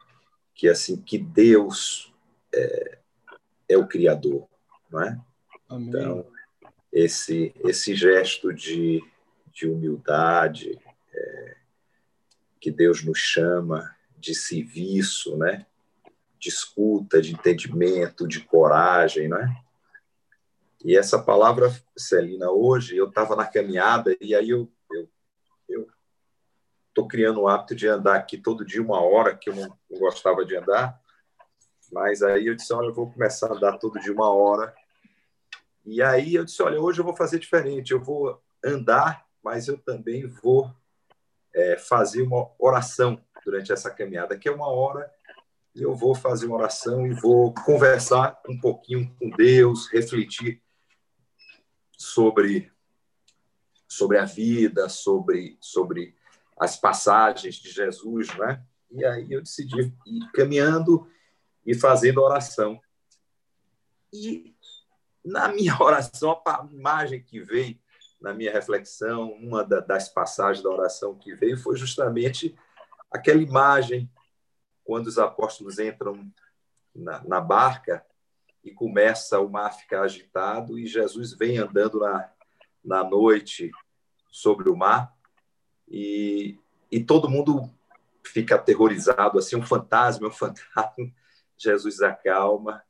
que 0.54 0.68
assim 0.68 0.96
que 0.96 1.18
Deus 1.18 2.14
é, 2.54 3.00
é 3.68 3.78
o 3.78 3.88
Criador, 3.88 4.48
não 4.90 5.02
é? 5.02 5.20
Amém. 5.70 5.88
Então, 5.88 6.26
esse, 6.92 7.54
esse 7.64 7.96
gesto 7.96 8.54
de, 8.54 9.04
de 9.52 9.68
humildade 9.68 10.80
é, 11.14 11.58
que 12.60 12.72
Deus 12.72 13.04
nos 13.04 13.20
chama, 13.20 13.94
de 14.18 14.34
serviço, 14.34 15.38
né? 15.38 15.66
de 16.40 16.50
escuta, 16.50 17.22
de 17.22 17.34
entendimento, 17.34 18.28
de 18.28 18.40
coragem, 18.40 19.28
não 19.28 19.38
é? 19.38 19.62
E 20.84 20.96
essa 20.96 21.18
palavra, 21.18 21.74
Celina, 21.98 22.52
hoje 22.52 22.96
eu 22.96 23.10
estava 23.10 23.36
na 23.36 23.46
caminhada 23.46 24.16
e 24.22 24.36
aí 24.36 24.50
eu 24.50 24.72
eu 25.68 25.88
estou 26.90 27.08
criando 27.08 27.42
o 27.42 27.48
hábito 27.48 27.76
de 27.76 27.88
andar 27.88 28.16
aqui 28.16 28.38
todo 28.38 28.64
dia 28.64 28.82
uma 28.82 29.02
hora 29.02 29.36
que 29.36 29.50
eu 29.50 29.56
não, 29.56 29.78
não 29.90 30.00
gostava 30.00 30.46
de 30.46 30.56
andar 30.56 31.02
mas 31.92 32.22
aí 32.22 32.48
eu 32.48 32.56
disse, 32.56 32.74
olha, 32.74 32.88
eu 32.88 32.94
vou 32.94 33.12
começar 33.12 33.52
a 33.52 33.60
dar 33.60 33.78
todo 33.78 34.00
dia 34.00 34.14
uma 34.14 34.30
hora. 34.30 34.74
E 35.86 36.02
aí 36.02 36.36
eu 36.36 36.46
disse, 36.46 36.62
olha, 36.64 36.80
hoje 36.80 37.00
eu 37.00 37.06
vou 37.06 37.16
fazer 37.16 37.40
diferente. 37.40 37.92
Eu 37.92 38.02
vou 38.02 38.42
andar, 38.64 39.26
mas 39.44 39.68
eu 39.68 39.78
também 39.78 40.28
vou 40.28 40.74
é, 41.54 41.78
fazer 41.78 42.22
uma 42.24 42.50
oração 42.60 43.22
durante 43.46 43.72
essa 43.72 43.92
caminhada, 43.92 44.38
que 44.38 44.50
é 44.50 44.52
uma 44.52 44.68
hora 44.68 45.10
e 45.76 45.82
eu 45.82 45.94
vou 45.94 46.16
fazer 46.16 46.46
uma 46.46 46.56
oração 46.56 47.06
e 47.06 47.14
vou 47.14 47.54
conversar 47.54 48.40
um 48.48 48.58
pouquinho 48.58 49.14
com 49.20 49.30
Deus, 49.30 49.88
refletir 49.88 50.62
sobre 51.98 52.72
sobre 53.88 54.18
a 54.18 54.26
vida, 54.26 54.88
sobre 54.88 55.58
sobre 55.60 56.16
as 56.58 56.78
passagens 56.78 57.56
de 57.56 57.70
Jesus, 57.70 58.34
né? 58.38 58.64
E 58.90 59.04
aí 59.04 59.34
eu 59.34 59.42
decidi 59.42 59.94
ir 60.06 60.32
caminhando 60.34 61.08
e 61.66 61.74
fazendo 61.74 62.22
oração. 62.22 62.80
E 64.14 64.56
na 65.24 65.48
minha 65.48 65.76
oração, 65.82 66.42
a 66.46 66.68
imagem 66.72 67.22
que 67.22 67.40
veio 67.40 67.78
na 68.22 68.34
minha 68.34 68.52
reflexão, 68.52 69.34
uma 69.34 69.64
das 69.64 70.10
passagens 70.10 70.64
da 70.64 70.70
oração 70.70 71.16
que 71.16 71.36
veio 71.36 71.58
foi 71.58 71.76
justamente 71.76 72.56
aquela 73.12 73.42
imagem 73.42 74.10
quando 74.84 75.08
os 75.08 75.20
apóstolos 75.20 75.80
entram 75.80 76.32
na, 76.94 77.24
na 77.24 77.42
barca 77.42 78.06
e 78.64 78.72
começa 78.72 79.40
o 79.40 79.50
mar 79.50 79.68
a 79.68 79.74
ficar 79.74 80.02
agitado 80.02 80.80
e 80.80 80.88
Jesus 80.88 81.34
vem 81.34 81.58
andando 81.58 82.00
na, 82.00 82.32
na 82.84 83.04
noite 83.04 83.70
sobre 84.32 84.70
o 84.70 84.76
mar 84.76 85.14
e, 85.88 86.60
e 86.92 87.04
todo 87.04 87.30
mundo 87.30 87.70
fica 88.24 88.56
aterrorizado, 88.56 89.38
assim, 89.38 89.56
um 89.56 89.62
fantasma, 89.62 90.28
um 90.28 90.32
fantasma. 90.34 91.12
Jesus 91.58 92.02
acalma 92.02 92.84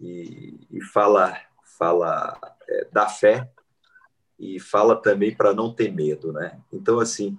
e, 0.00 0.66
e 0.70 0.82
fala, 0.82 1.38
fala 1.78 2.38
é, 2.68 2.84
da 2.92 3.08
fé 3.08 3.50
e 4.38 4.60
fala 4.60 5.00
também 5.00 5.34
para 5.34 5.54
não 5.54 5.74
ter 5.74 5.92
medo, 5.92 6.32
né? 6.32 6.60
Então, 6.72 7.00
assim, 7.00 7.38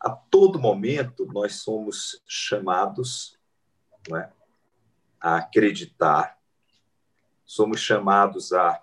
a 0.00 0.10
todo 0.10 0.58
momento 0.58 1.26
nós 1.26 1.56
somos 1.56 2.22
chamados 2.26 3.38
né, 4.08 4.30
a 5.20 5.36
acreditar, 5.36 6.38
somos 7.44 7.80
chamados 7.80 8.52
a, 8.52 8.82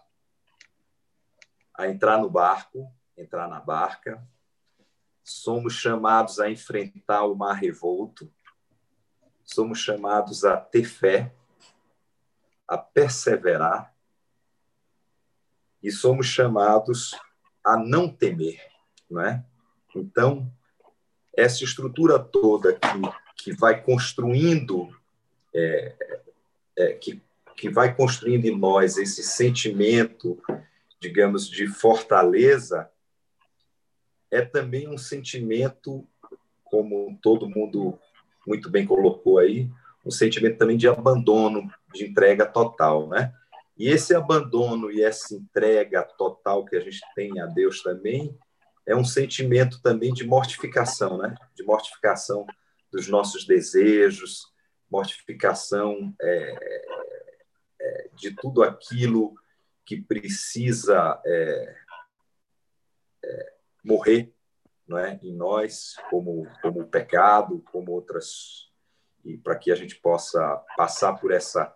a 1.76 1.88
entrar 1.88 2.18
no 2.18 2.30
barco, 2.30 2.92
entrar 3.16 3.48
na 3.48 3.60
barca, 3.60 4.26
somos 5.24 5.74
chamados 5.74 6.40
a 6.40 6.50
enfrentar 6.50 7.24
o 7.26 7.36
mar 7.36 7.54
revolto, 7.54 8.32
somos 9.44 9.80
chamados 9.80 10.44
a 10.44 10.58
ter 10.58 10.86
fé, 10.86 11.34
a 12.68 12.78
perseverar 12.78 13.94
e 15.82 15.92
somos 15.92 16.28
chamados 16.28 17.12
a 17.64 17.78
não 17.78 18.08
temer, 18.08 18.62
não 19.10 19.22
é? 19.22 19.46
Então, 19.96 20.52
essa 21.36 21.64
estrutura 21.64 22.18
toda 22.18 22.74
que, 22.74 23.44
que 23.44 23.54
vai 23.54 23.82
construindo, 23.82 24.90
é, 25.54 25.96
é, 26.78 26.94
que, 26.94 27.22
que 27.58 27.70
vai 27.70 27.96
construindo 27.96 28.46
em 28.46 28.58
nós 28.58 28.98
esse 28.98 29.24
sentimento, 29.24 30.42
digamos, 31.00 31.50
de 31.50 31.68
fortaleza, 31.68 32.90
é 34.32 34.42
também 34.42 34.88
um 34.88 34.98
sentimento, 34.98 36.08
como 36.64 37.20
todo 37.22 37.50
mundo 37.50 38.00
muito 38.46 38.70
bem 38.70 38.86
colocou 38.86 39.40
aí, 39.40 39.70
um 40.06 40.12
sentimento 40.12 40.58
também 40.58 40.78
de 40.78 40.88
abandono, 40.88 41.72
de 41.94 42.06
entrega 42.06 42.46
total, 42.46 43.08
né? 43.08 43.34
E 43.78 43.90
esse 43.90 44.14
abandono 44.14 44.92
e 44.92 45.04
essa 45.04 45.34
entrega 45.34 46.04
total 46.04 46.66
que 46.66 46.76
a 46.76 46.80
gente 46.80 47.02
tem 47.16 47.40
a 47.40 47.46
Deus 47.48 47.82
também 47.82 48.38
é 48.86 48.96
um 48.96 49.06
sentimento 49.06 49.82
também 49.82 50.14
de 50.14 50.26
mortificação, 50.26 51.18
né? 51.18 51.36
De 51.56 51.64
mortificação 51.64 52.46
dos 52.92 53.08
nossos 53.08 53.46
desejos, 53.46 54.52
mortificação 54.92 56.14
é, 56.22 56.86
é, 57.82 58.10
de 58.14 58.36
tudo 58.36 58.62
aquilo 58.62 59.34
que 59.86 60.00
precisa 60.00 61.20
é, 61.26 61.76
é 63.26 63.54
morrer 63.84 64.34
não 64.88 64.98
é, 64.98 65.20
em 65.24 65.34
nós, 65.34 65.96
como 66.10 66.48
como 66.62 66.82
o 66.82 66.88
pecado, 66.88 67.64
como 67.72 67.92
outras 67.92 68.70
e 69.24 69.38
para 69.38 69.56
que 69.56 69.72
a 69.72 69.76
gente 69.76 69.96
possa 69.96 70.62
passar 70.76 71.14
por 71.14 71.32
essa 71.32 71.74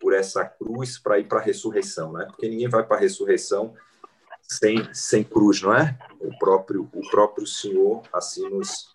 por 0.00 0.12
essa 0.12 0.44
cruz 0.44 0.98
para 0.98 1.18
ir 1.18 1.28
para 1.28 1.38
a 1.38 1.42
ressurreição, 1.42 2.12
né? 2.12 2.26
Porque 2.26 2.48
ninguém 2.48 2.68
vai 2.68 2.84
para 2.84 2.96
a 2.96 3.00
ressurreição 3.00 3.74
sem 4.42 4.92
sem 4.92 5.24
cruz, 5.24 5.62
não 5.62 5.74
é? 5.74 5.98
O 6.20 6.36
próprio 6.38 6.88
o 6.92 7.10
próprio 7.10 7.46
Senhor 7.46 8.02
assim 8.12 8.48
nos 8.48 8.90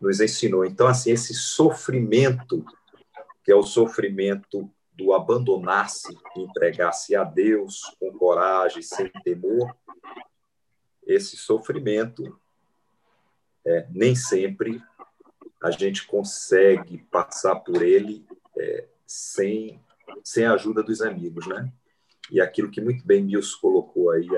nos 0.00 0.20
ensinou. 0.20 0.64
Então 0.64 0.86
assim 0.86 1.12
esse 1.12 1.32
sofrimento 1.32 2.64
que 3.42 3.52
é 3.52 3.54
o 3.54 3.62
sofrimento 3.62 4.68
do 4.92 5.12
abandonar-se, 5.12 6.18
entregar-se 6.36 7.14
a 7.14 7.22
Deus 7.22 7.82
com 8.00 8.10
coragem, 8.18 8.82
sem 8.82 9.08
temor, 9.22 9.76
esse 11.06 11.36
sofrimento, 11.36 12.36
é, 13.66 13.86
nem 13.90 14.14
sempre 14.14 14.80
a 15.62 15.70
gente 15.70 16.06
consegue 16.06 16.98
passar 17.10 17.56
por 17.56 17.82
ele 17.82 18.24
é, 18.56 18.86
sem, 19.06 19.80
sem 20.22 20.44
a 20.44 20.52
ajuda 20.52 20.82
dos 20.82 21.02
amigos, 21.02 21.46
né? 21.46 21.70
E 22.30 22.40
aquilo 22.40 22.70
que 22.70 22.80
muito 22.80 23.04
bem 23.04 23.22
Mills 23.22 23.58
colocou 23.60 24.10
aí, 24.10 24.28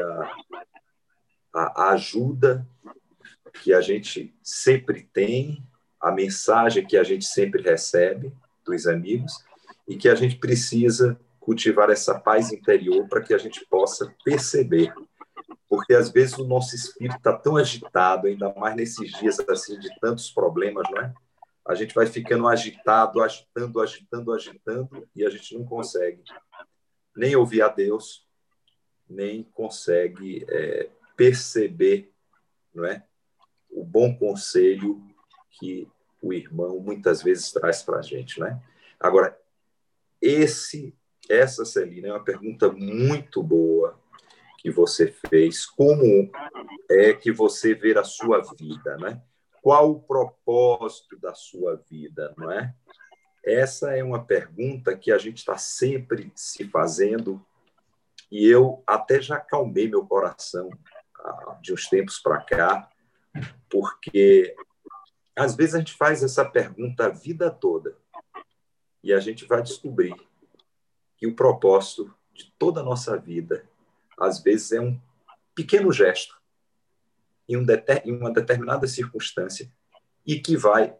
a, 1.54 1.82
a 1.88 1.90
ajuda 1.90 2.66
que 3.62 3.72
a 3.72 3.80
gente 3.80 4.34
sempre 4.42 5.02
tem, 5.12 5.62
a 6.00 6.12
mensagem 6.12 6.86
que 6.86 6.96
a 6.96 7.02
gente 7.02 7.24
sempre 7.24 7.62
recebe 7.62 8.32
dos 8.64 8.86
amigos 8.86 9.32
e 9.86 9.96
que 9.96 10.08
a 10.08 10.14
gente 10.14 10.36
precisa 10.36 11.18
cultivar 11.40 11.90
essa 11.90 12.18
paz 12.18 12.52
interior 12.52 13.08
para 13.08 13.22
que 13.22 13.34
a 13.34 13.38
gente 13.38 13.64
possa 13.66 14.14
perceber. 14.24 14.92
Porque 15.68 15.94
às 15.94 16.10
vezes 16.10 16.36
o 16.38 16.46
nosso 16.46 16.74
espírito 16.74 17.18
está 17.18 17.32
tão 17.32 17.56
agitado, 17.56 18.26
ainda 18.26 18.52
mais 18.54 18.74
nesses 18.74 19.12
dias 19.12 19.38
assim 19.40 19.78
de 19.78 19.88
tantos 20.00 20.30
problemas, 20.30 20.86
não 20.90 21.02
é? 21.02 21.14
A 21.66 21.74
gente 21.74 21.94
vai 21.94 22.06
ficando 22.06 22.48
agitado, 22.48 23.20
agitando, 23.20 23.80
agitando, 23.80 24.32
agitando 24.32 25.08
e 25.14 25.24
a 25.24 25.28
gente 25.28 25.54
não 25.56 25.64
consegue 25.66 26.22
nem 27.14 27.36
ouvir 27.36 27.60
a 27.60 27.68
Deus, 27.68 28.26
nem 29.08 29.42
consegue 29.42 30.46
é, 30.48 30.88
perceber, 31.14 32.12
não 32.72 32.86
é, 32.86 33.04
o 33.68 33.84
bom 33.84 34.16
conselho 34.16 35.06
que 35.50 35.86
o 36.22 36.32
irmão 36.32 36.80
muitas 36.80 37.22
vezes 37.22 37.52
traz 37.52 37.82
para 37.82 37.98
a 37.98 38.02
gente, 38.02 38.40
né? 38.40 38.62
Agora, 38.98 39.38
esse 40.22 40.96
essa, 41.28 41.64
Celina, 41.64 42.08
é 42.08 42.12
uma 42.12 42.24
pergunta 42.24 42.72
muito 42.72 43.42
boa 43.42 43.97
que 44.68 44.70
você 44.70 45.14
fez. 45.28 45.64
Como 45.64 46.30
é 46.90 47.14
que 47.14 47.32
você 47.32 47.74
vê 47.74 47.96
a 47.98 48.04
sua 48.04 48.42
vida, 48.58 48.98
né? 48.98 49.22
Qual 49.62 49.90
o 49.90 50.02
propósito 50.02 51.18
da 51.18 51.34
sua 51.34 51.82
vida, 51.90 52.34
não 52.36 52.52
é? 52.52 52.74
Essa 53.42 53.96
é 53.96 54.04
uma 54.04 54.22
pergunta 54.22 54.96
que 54.96 55.10
a 55.10 55.16
gente 55.16 55.38
está 55.38 55.56
sempre 55.56 56.30
se 56.34 56.68
fazendo 56.68 57.44
e 58.30 58.46
eu 58.46 58.82
até 58.86 59.22
já 59.22 59.36
acalmei 59.36 59.88
meu 59.88 60.06
coração 60.06 60.68
ah, 61.18 61.58
de 61.62 61.72
uns 61.72 61.88
tempos 61.88 62.18
para 62.18 62.42
cá, 62.42 62.90
porque 63.70 64.54
às 65.34 65.54
vezes 65.56 65.74
a 65.76 65.78
gente 65.78 65.94
faz 65.94 66.22
essa 66.22 66.44
pergunta 66.44 67.06
a 67.06 67.08
vida 67.08 67.50
toda 67.50 67.96
e 69.02 69.14
a 69.14 69.20
gente 69.20 69.46
vai 69.46 69.62
descobrir 69.62 70.14
que 71.16 71.26
o 71.26 71.34
propósito 71.34 72.14
de 72.34 72.52
toda 72.58 72.80
a 72.80 72.84
nossa 72.84 73.16
vida, 73.16 73.66
às 74.18 74.42
vezes, 74.42 74.72
é 74.72 74.80
um 74.80 75.00
pequeno 75.54 75.92
gesto 75.92 76.36
em, 77.48 77.56
um 77.56 77.66
em 78.04 78.12
uma 78.12 78.32
determinada 78.32 78.86
circunstância 78.86 79.70
e 80.26 80.38
que 80.40 80.56
vai 80.56 80.96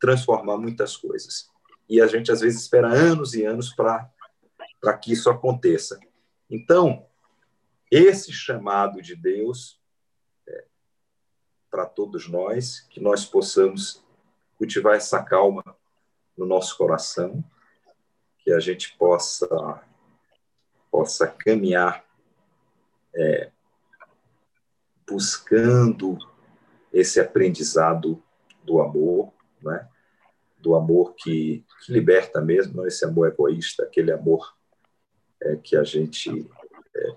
transformar 0.00 0.58
muitas 0.58 0.96
coisas. 0.96 1.50
E 1.88 2.00
a 2.00 2.06
gente, 2.06 2.30
às 2.30 2.40
vezes, 2.40 2.62
espera 2.62 2.88
anos 2.88 3.34
e 3.34 3.44
anos 3.44 3.74
para 3.74 4.98
que 5.00 5.12
isso 5.12 5.30
aconteça. 5.30 5.98
Então, 6.50 7.06
esse 7.90 8.32
chamado 8.32 9.00
de 9.00 9.14
Deus 9.14 9.80
é, 10.46 10.64
para 11.70 11.86
todos 11.86 12.28
nós, 12.28 12.80
que 12.80 13.00
nós 13.00 13.24
possamos 13.24 14.04
cultivar 14.58 14.96
essa 14.96 15.22
calma 15.22 15.64
no 16.36 16.44
nosso 16.44 16.76
coração, 16.76 17.42
que 18.38 18.52
a 18.52 18.60
gente 18.60 18.96
possa 18.96 19.82
possa 20.90 21.26
caminhar 21.26 22.05
é, 23.16 23.50
buscando 25.08 26.18
esse 26.92 27.18
aprendizado 27.18 28.22
do 28.62 28.80
amor, 28.80 29.32
né? 29.62 29.88
do 30.58 30.74
amor 30.74 31.14
que, 31.14 31.64
que, 31.84 31.92
liberta 31.92 32.40
mesmo, 32.40 32.76
não 32.76 32.86
esse 32.86 33.04
amor 33.04 33.28
egoísta, 33.28 33.84
aquele 33.84 34.12
amor 34.12 34.54
é, 35.40 35.56
que 35.56 35.76
a 35.76 35.84
gente 35.84 36.48
é, 36.94 37.14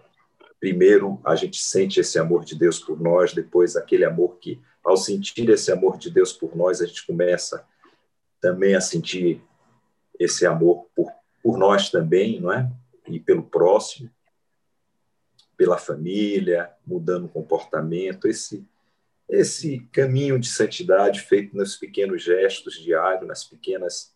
primeiro 0.60 1.20
a 1.24 1.36
gente 1.36 1.62
sente 1.62 2.00
esse 2.00 2.20
amor 2.20 2.44
de 2.44 2.56
Deus 2.56 2.80
por 2.80 3.00
nós, 3.00 3.34
depois 3.34 3.76
aquele 3.76 4.06
amor 4.06 4.38
que 4.38 4.62
ao 4.84 4.98
sentir 4.98 5.50
esse 5.50 5.72
amor 5.72 5.98
de 5.98 6.10
Deus 6.10 6.34
por 6.34 6.56
nós 6.56 6.82
a 6.82 6.86
gente 6.86 7.06
começa 7.06 7.66
também 8.40 8.76
a 8.76 8.82
sentir 8.82 9.42
esse 10.20 10.46
amor 10.46 10.86
por 10.96 11.12
por 11.42 11.58
nós 11.58 11.90
também, 11.90 12.40
não 12.40 12.52
é? 12.52 12.70
E 13.08 13.20
pelo 13.20 13.44
próximo, 13.44 14.10
pela 15.60 15.78
família, 15.78 16.72
mudando 16.88 17.26
o 17.26 17.30
comportamento, 17.30 18.30
esse 18.30 18.66
esse 19.28 19.82
caminho 19.92 20.40
de 20.40 20.48
santidade 20.50 21.22
feito 21.22 21.56
nos 21.56 21.76
pequenos 21.76 22.24
gestos 22.24 22.74
diários, 22.76 23.28
nas 23.28 23.44
pequenas 23.44 24.16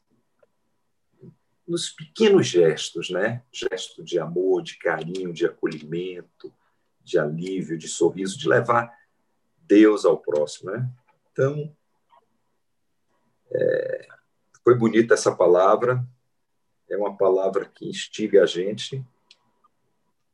nos 1.68 1.90
pequenos 1.90 2.48
gestos, 2.48 3.10
né? 3.10 3.44
Gesto 3.52 4.04
de 4.04 4.18
amor, 4.18 4.64
de 4.64 4.78
carinho, 4.78 5.34
de 5.34 5.46
acolhimento, 5.46 6.52
de 7.04 7.20
alívio, 7.20 7.78
de 7.78 7.90
sorriso, 7.90 8.38
de 8.38 8.48
levar 8.48 8.92
Deus 9.58 10.06
ao 10.06 10.18
próximo, 10.18 10.72
né? 10.72 10.90
Então, 11.32 11.76
é, 13.52 14.08
foi 14.64 14.76
bonita 14.76 15.14
essa 15.14 15.36
palavra, 15.36 16.04
é 16.90 16.96
uma 16.96 17.18
palavra 17.18 17.66
que 17.66 17.88
instiga 17.88 18.44
a 18.44 18.46
gente. 18.46 19.06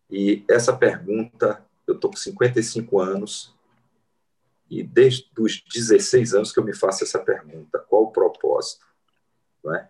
E 0.09 0.43
essa 0.49 0.75
pergunta, 0.75 1.65
eu 1.87 1.95
estou 1.95 2.09
com 2.09 2.17
55 2.17 2.99
anos, 2.99 3.55
e 4.69 4.83
desde 4.83 5.27
os 5.39 5.61
16 5.61 6.33
anos 6.33 6.51
que 6.51 6.59
eu 6.59 6.63
me 6.63 6.75
faço 6.75 7.03
essa 7.03 7.19
pergunta: 7.19 7.79
qual 7.79 8.03
o 8.03 8.11
propósito? 8.11 8.85
Não 9.63 9.75
é? 9.75 9.89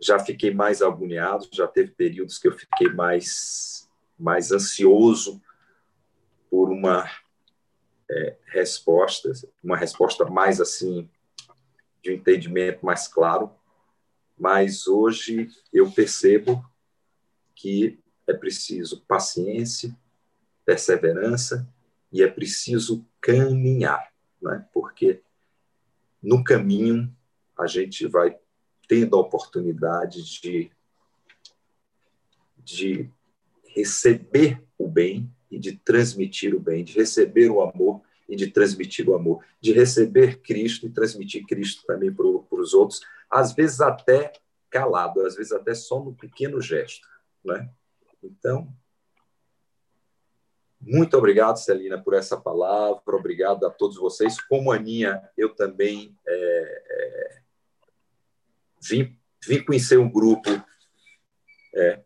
Já 0.00 0.18
fiquei 0.18 0.52
mais 0.52 0.82
agoniado, 0.82 1.48
já 1.52 1.66
teve 1.66 1.92
períodos 1.92 2.38
que 2.38 2.48
eu 2.48 2.52
fiquei 2.52 2.88
mais, 2.88 3.88
mais 4.18 4.50
ansioso 4.50 5.40
por 6.50 6.70
uma 6.70 7.08
é, 8.10 8.36
resposta, 8.46 9.30
uma 9.62 9.76
resposta 9.76 10.24
mais 10.24 10.60
assim, 10.60 11.08
de 12.02 12.10
um 12.10 12.14
entendimento 12.14 12.84
mais 12.84 13.06
claro 13.06 13.54
mas 14.42 14.88
hoje 14.88 15.48
eu 15.72 15.88
percebo 15.92 16.68
que 17.54 18.01
é 18.26 18.32
preciso 18.32 19.02
paciência, 19.06 19.96
perseverança 20.64 21.68
e 22.12 22.22
é 22.22 22.28
preciso 22.28 23.04
caminhar, 23.20 24.12
né? 24.40 24.66
porque 24.72 25.20
no 26.22 26.44
caminho 26.44 27.14
a 27.58 27.66
gente 27.66 28.06
vai 28.06 28.38
tendo 28.88 29.16
a 29.16 29.20
oportunidade 29.20 30.22
de, 30.40 30.70
de 32.58 33.10
receber 33.74 34.62
o 34.78 34.86
bem 34.86 35.32
e 35.50 35.58
de 35.58 35.76
transmitir 35.76 36.54
o 36.54 36.60
bem, 36.60 36.84
de 36.84 36.94
receber 36.94 37.50
o 37.50 37.60
amor 37.60 38.02
e 38.28 38.36
de 38.36 38.48
transmitir 38.48 39.08
o 39.08 39.14
amor, 39.14 39.44
de 39.60 39.72
receber 39.72 40.40
Cristo 40.40 40.86
e 40.86 40.90
transmitir 40.90 41.46
Cristo 41.46 41.84
também 41.86 42.12
para 42.12 42.26
os 42.26 42.74
outros, 42.74 43.00
às 43.30 43.52
vezes 43.52 43.80
até 43.80 44.32
calado, 44.70 45.24
às 45.26 45.36
vezes 45.36 45.52
até 45.52 45.74
só 45.74 46.02
no 46.02 46.14
pequeno 46.14 46.60
gesto, 46.60 47.06
né? 47.44 47.70
Então, 48.22 48.72
muito 50.84 51.16
obrigado, 51.16 51.58
Celina, 51.58 52.02
por 52.02 52.12
essa 52.12 52.36
palavra, 52.36 53.00
obrigado 53.06 53.64
a 53.64 53.70
todos 53.70 53.96
vocês. 53.96 54.40
Como 54.40 54.72
Aninha, 54.72 55.22
eu 55.36 55.54
também 55.54 56.18
é, 56.26 56.82
é, 56.90 57.42
vim, 58.82 59.16
vim 59.46 59.64
conhecer 59.64 59.98
um 59.98 60.10
grupo 60.10 60.50
é, 61.74 62.02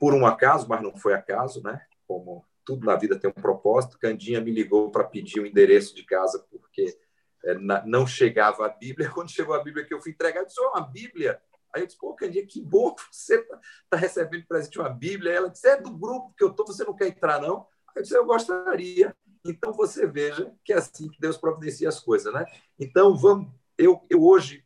por 0.00 0.12
um 0.12 0.26
acaso, 0.26 0.68
mas 0.68 0.82
não 0.82 0.96
foi 0.96 1.14
acaso, 1.14 1.62
né? 1.62 1.80
Como 2.06 2.44
tudo 2.64 2.84
na 2.84 2.96
vida 2.96 3.18
tem 3.18 3.30
um 3.30 3.42
propósito. 3.42 3.98
Candinha 3.98 4.40
me 4.40 4.50
ligou 4.50 4.90
para 4.90 5.04
pedir 5.04 5.40
o 5.40 5.46
endereço 5.46 5.94
de 5.94 6.04
casa, 6.04 6.44
porque 6.50 6.98
é, 7.44 7.54
não 7.84 8.06
chegava 8.06 8.66
a 8.66 8.68
Bíblia. 8.68 9.10
Quando 9.14 9.30
chegou 9.30 9.54
a 9.54 9.62
Bíblia 9.62 9.84
que 9.84 9.94
eu 9.94 10.00
fui 10.00 10.10
entregar, 10.10 10.40
eu 10.40 10.46
disse: 10.46 10.60
oh, 10.60 10.70
uma 10.70 10.80
Bíblia. 10.80 11.40
Aí 11.72 11.82
eu 11.82 11.86
disse: 11.86 11.98
pô, 11.98 12.14
Candinha, 12.14 12.46
que 12.46 12.60
bom 12.60 12.94
que 12.94 13.02
você 13.10 13.36
está 13.36 13.60
tá 13.90 13.96
recebendo 13.96 14.46
presente 14.46 14.78
uma 14.78 14.88
Bíblia. 14.88 15.32
Ela 15.32 15.50
disse: 15.50 15.68
é 15.68 15.80
do 15.80 15.90
grupo 15.90 16.34
que 16.36 16.44
eu 16.44 16.50
estou, 16.50 16.66
você 16.66 16.84
não 16.84 16.94
quer 16.94 17.08
entrar, 17.08 17.40
não? 17.40 17.66
Aí 17.88 17.96
eu 17.96 18.02
disse: 18.02 18.16
eu 18.16 18.24
gostaria. 18.24 19.14
Então 19.44 19.72
você 19.72 20.06
veja 20.06 20.52
que 20.64 20.72
é 20.72 20.76
assim 20.76 21.08
que 21.08 21.20
Deus 21.20 21.36
providencia 21.36 21.88
as 21.88 22.00
coisas, 22.00 22.32
né? 22.32 22.44
Então 22.78 23.16
vamos. 23.16 23.48
Eu, 23.78 24.04
eu 24.10 24.22
hoje 24.22 24.64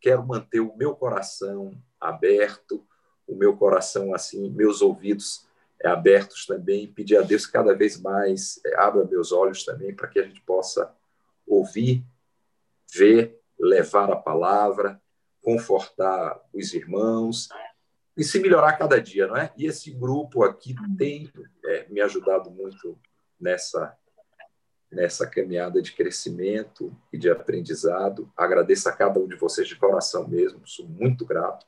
quero 0.00 0.26
manter 0.26 0.60
o 0.60 0.74
meu 0.76 0.94
coração 0.94 1.72
aberto, 2.00 2.86
o 3.26 3.34
meu 3.34 3.56
coração 3.56 4.14
assim, 4.14 4.50
meus 4.50 4.80
ouvidos 4.80 5.46
é, 5.80 5.88
abertos 5.88 6.46
também, 6.46 6.92
pedir 6.92 7.16
a 7.16 7.22
Deus 7.22 7.46
que 7.46 7.52
cada 7.52 7.74
vez 7.74 8.00
mais 8.00 8.60
é, 8.64 8.76
abra 8.80 9.04
meus 9.04 9.32
olhos 9.32 9.64
também 9.64 9.94
para 9.94 10.08
que 10.08 10.18
a 10.18 10.22
gente 10.24 10.40
possa 10.40 10.92
ouvir, 11.46 12.04
ver, 12.92 13.40
levar 13.58 14.10
a 14.10 14.16
palavra, 14.16 15.00
confortar 15.48 16.38
os 16.52 16.74
irmãos 16.74 17.48
e 18.14 18.22
se 18.22 18.38
melhorar 18.38 18.74
cada 18.74 19.00
dia, 19.00 19.26
não 19.26 19.34
é? 19.34 19.50
E 19.56 19.64
esse 19.64 19.90
grupo 19.90 20.42
aqui 20.42 20.74
tem 20.98 21.32
é, 21.64 21.88
me 21.88 22.02
ajudado 22.02 22.50
muito 22.50 22.98
nessa 23.40 23.96
nessa 24.90 25.26
caminhada 25.26 25.80
de 25.80 25.92
crescimento 25.92 26.94
e 27.10 27.16
de 27.18 27.30
aprendizado. 27.30 28.30
Agradeço 28.36 28.88
a 28.90 28.92
cada 28.92 29.20
um 29.20 29.26
de 29.26 29.36
vocês 29.36 29.66
de 29.66 29.76
coração 29.76 30.28
mesmo, 30.28 30.66
sou 30.66 30.86
muito 30.86 31.24
grato 31.24 31.66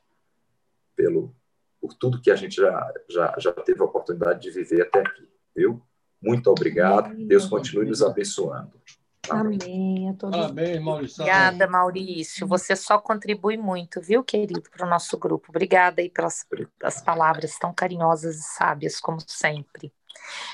pelo 0.95 1.35
por 1.79 1.95
tudo 1.95 2.21
que 2.21 2.29
a 2.29 2.35
gente 2.35 2.57
já, 2.57 2.93
já, 3.09 3.33
já 3.39 3.51
teve 3.51 3.81
a 3.81 3.85
oportunidade 3.85 4.41
de 4.41 4.51
viver 4.51 4.83
até 4.83 4.99
aqui, 4.99 5.27
viu? 5.55 5.81
Muito 6.21 6.51
obrigado. 6.51 7.15
Deus 7.25 7.47
continue 7.47 7.87
nos 7.87 8.03
abençoando. 8.03 8.79
Amém. 9.29 10.09
A 10.09 10.13
todos. 10.13 10.39
Parabéns, 10.39 10.81
Maurício. 10.81 11.21
Obrigada, 11.21 11.67
Maurício. 11.67 12.47
Você 12.47 12.75
só 12.75 12.97
contribui 12.97 13.57
muito, 13.57 14.01
viu, 14.01 14.23
querido, 14.23 14.63
para 14.69 14.85
o 14.85 14.89
nosso 14.89 15.17
grupo. 15.17 15.49
Obrigada 15.49 16.01
aí 16.01 16.09
pelas, 16.09 16.45
pelas 16.79 17.01
palavras 17.01 17.57
tão 17.59 17.73
carinhosas 17.73 18.37
e 18.37 18.43
sábias, 18.43 18.99
como 18.99 19.19
sempre. 19.25 19.93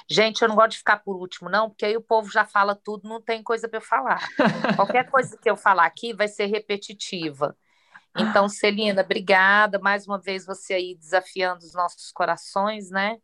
Gente, 0.09 0.41
eu 0.41 0.47
não 0.47 0.55
gosto 0.55 0.71
de 0.71 0.77
ficar 0.77 0.97
por 0.97 1.15
último, 1.15 1.49
não, 1.49 1.69
porque 1.69 1.85
aí 1.85 1.97
o 1.97 2.01
povo 2.01 2.29
já 2.31 2.45
fala 2.45 2.75
tudo, 2.75 3.07
não 3.07 3.21
tem 3.21 3.43
coisa 3.43 3.67
para 3.67 3.77
eu 3.77 3.81
falar. 3.81 4.27
Qualquer 4.75 5.09
coisa 5.11 5.37
que 5.37 5.49
eu 5.49 5.57
falar 5.57 5.85
aqui 5.85 6.13
vai 6.13 6.27
ser 6.27 6.45
repetitiva. 6.45 7.55
Então, 8.17 8.49
Celina, 8.49 9.01
obrigada. 9.01 9.79
Mais 9.79 10.07
uma 10.07 10.19
vez 10.19 10.45
você 10.45 10.73
aí 10.73 10.95
desafiando 10.95 11.63
os 11.63 11.73
nossos 11.73 12.11
corações, 12.11 12.89
né? 12.89 13.17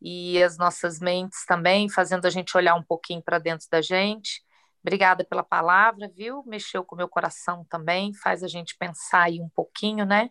E 0.00 0.42
as 0.42 0.58
nossas 0.58 0.98
mentes 0.98 1.44
também, 1.46 1.88
fazendo 1.88 2.26
a 2.26 2.30
gente 2.30 2.56
olhar 2.56 2.74
um 2.74 2.82
pouquinho 2.82 3.22
para 3.22 3.38
dentro 3.38 3.68
da 3.70 3.80
gente. 3.80 4.42
Obrigada 4.82 5.24
pela 5.24 5.44
palavra, 5.44 6.08
viu? 6.08 6.42
Mexeu 6.46 6.84
com 6.84 6.94
o 6.94 6.98
meu 6.98 7.08
coração 7.08 7.64
também, 7.68 8.12
faz 8.14 8.42
a 8.42 8.48
gente 8.48 8.76
pensar 8.76 9.22
aí 9.24 9.40
um 9.40 9.48
pouquinho, 9.48 10.04
né? 10.04 10.28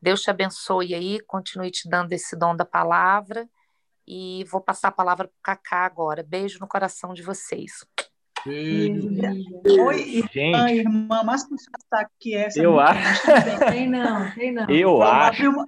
Deus 0.00 0.22
te 0.22 0.30
abençoe 0.30 0.94
aí, 0.94 1.20
continue 1.20 1.70
te 1.70 1.88
dando 1.88 2.12
esse 2.12 2.36
dom 2.36 2.56
da 2.56 2.64
palavra. 2.64 3.48
E 4.06 4.44
vou 4.44 4.60
passar 4.60 4.88
a 4.88 4.92
palavra 4.92 5.28
para 5.28 5.36
o 5.38 5.42
Cacá 5.42 5.84
agora. 5.84 6.22
Beijo 6.22 6.58
no 6.60 6.68
coração 6.68 7.12
de 7.14 7.22
vocês. 7.22 7.84
Oi, 8.46 10.22
irmã 10.70 11.22
mais 11.22 11.46
puxada 11.46 12.08
que 12.18 12.34
essa. 12.34 12.60
Eu 12.62 12.80
acho-. 12.80 13.22
Tem 13.70 13.88
não, 13.88 14.30
tem 14.32 14.52
não. 14.52 14.68
Eu 14.70 15.02
acho. 15.02 15.48
uma- 15.48 15.66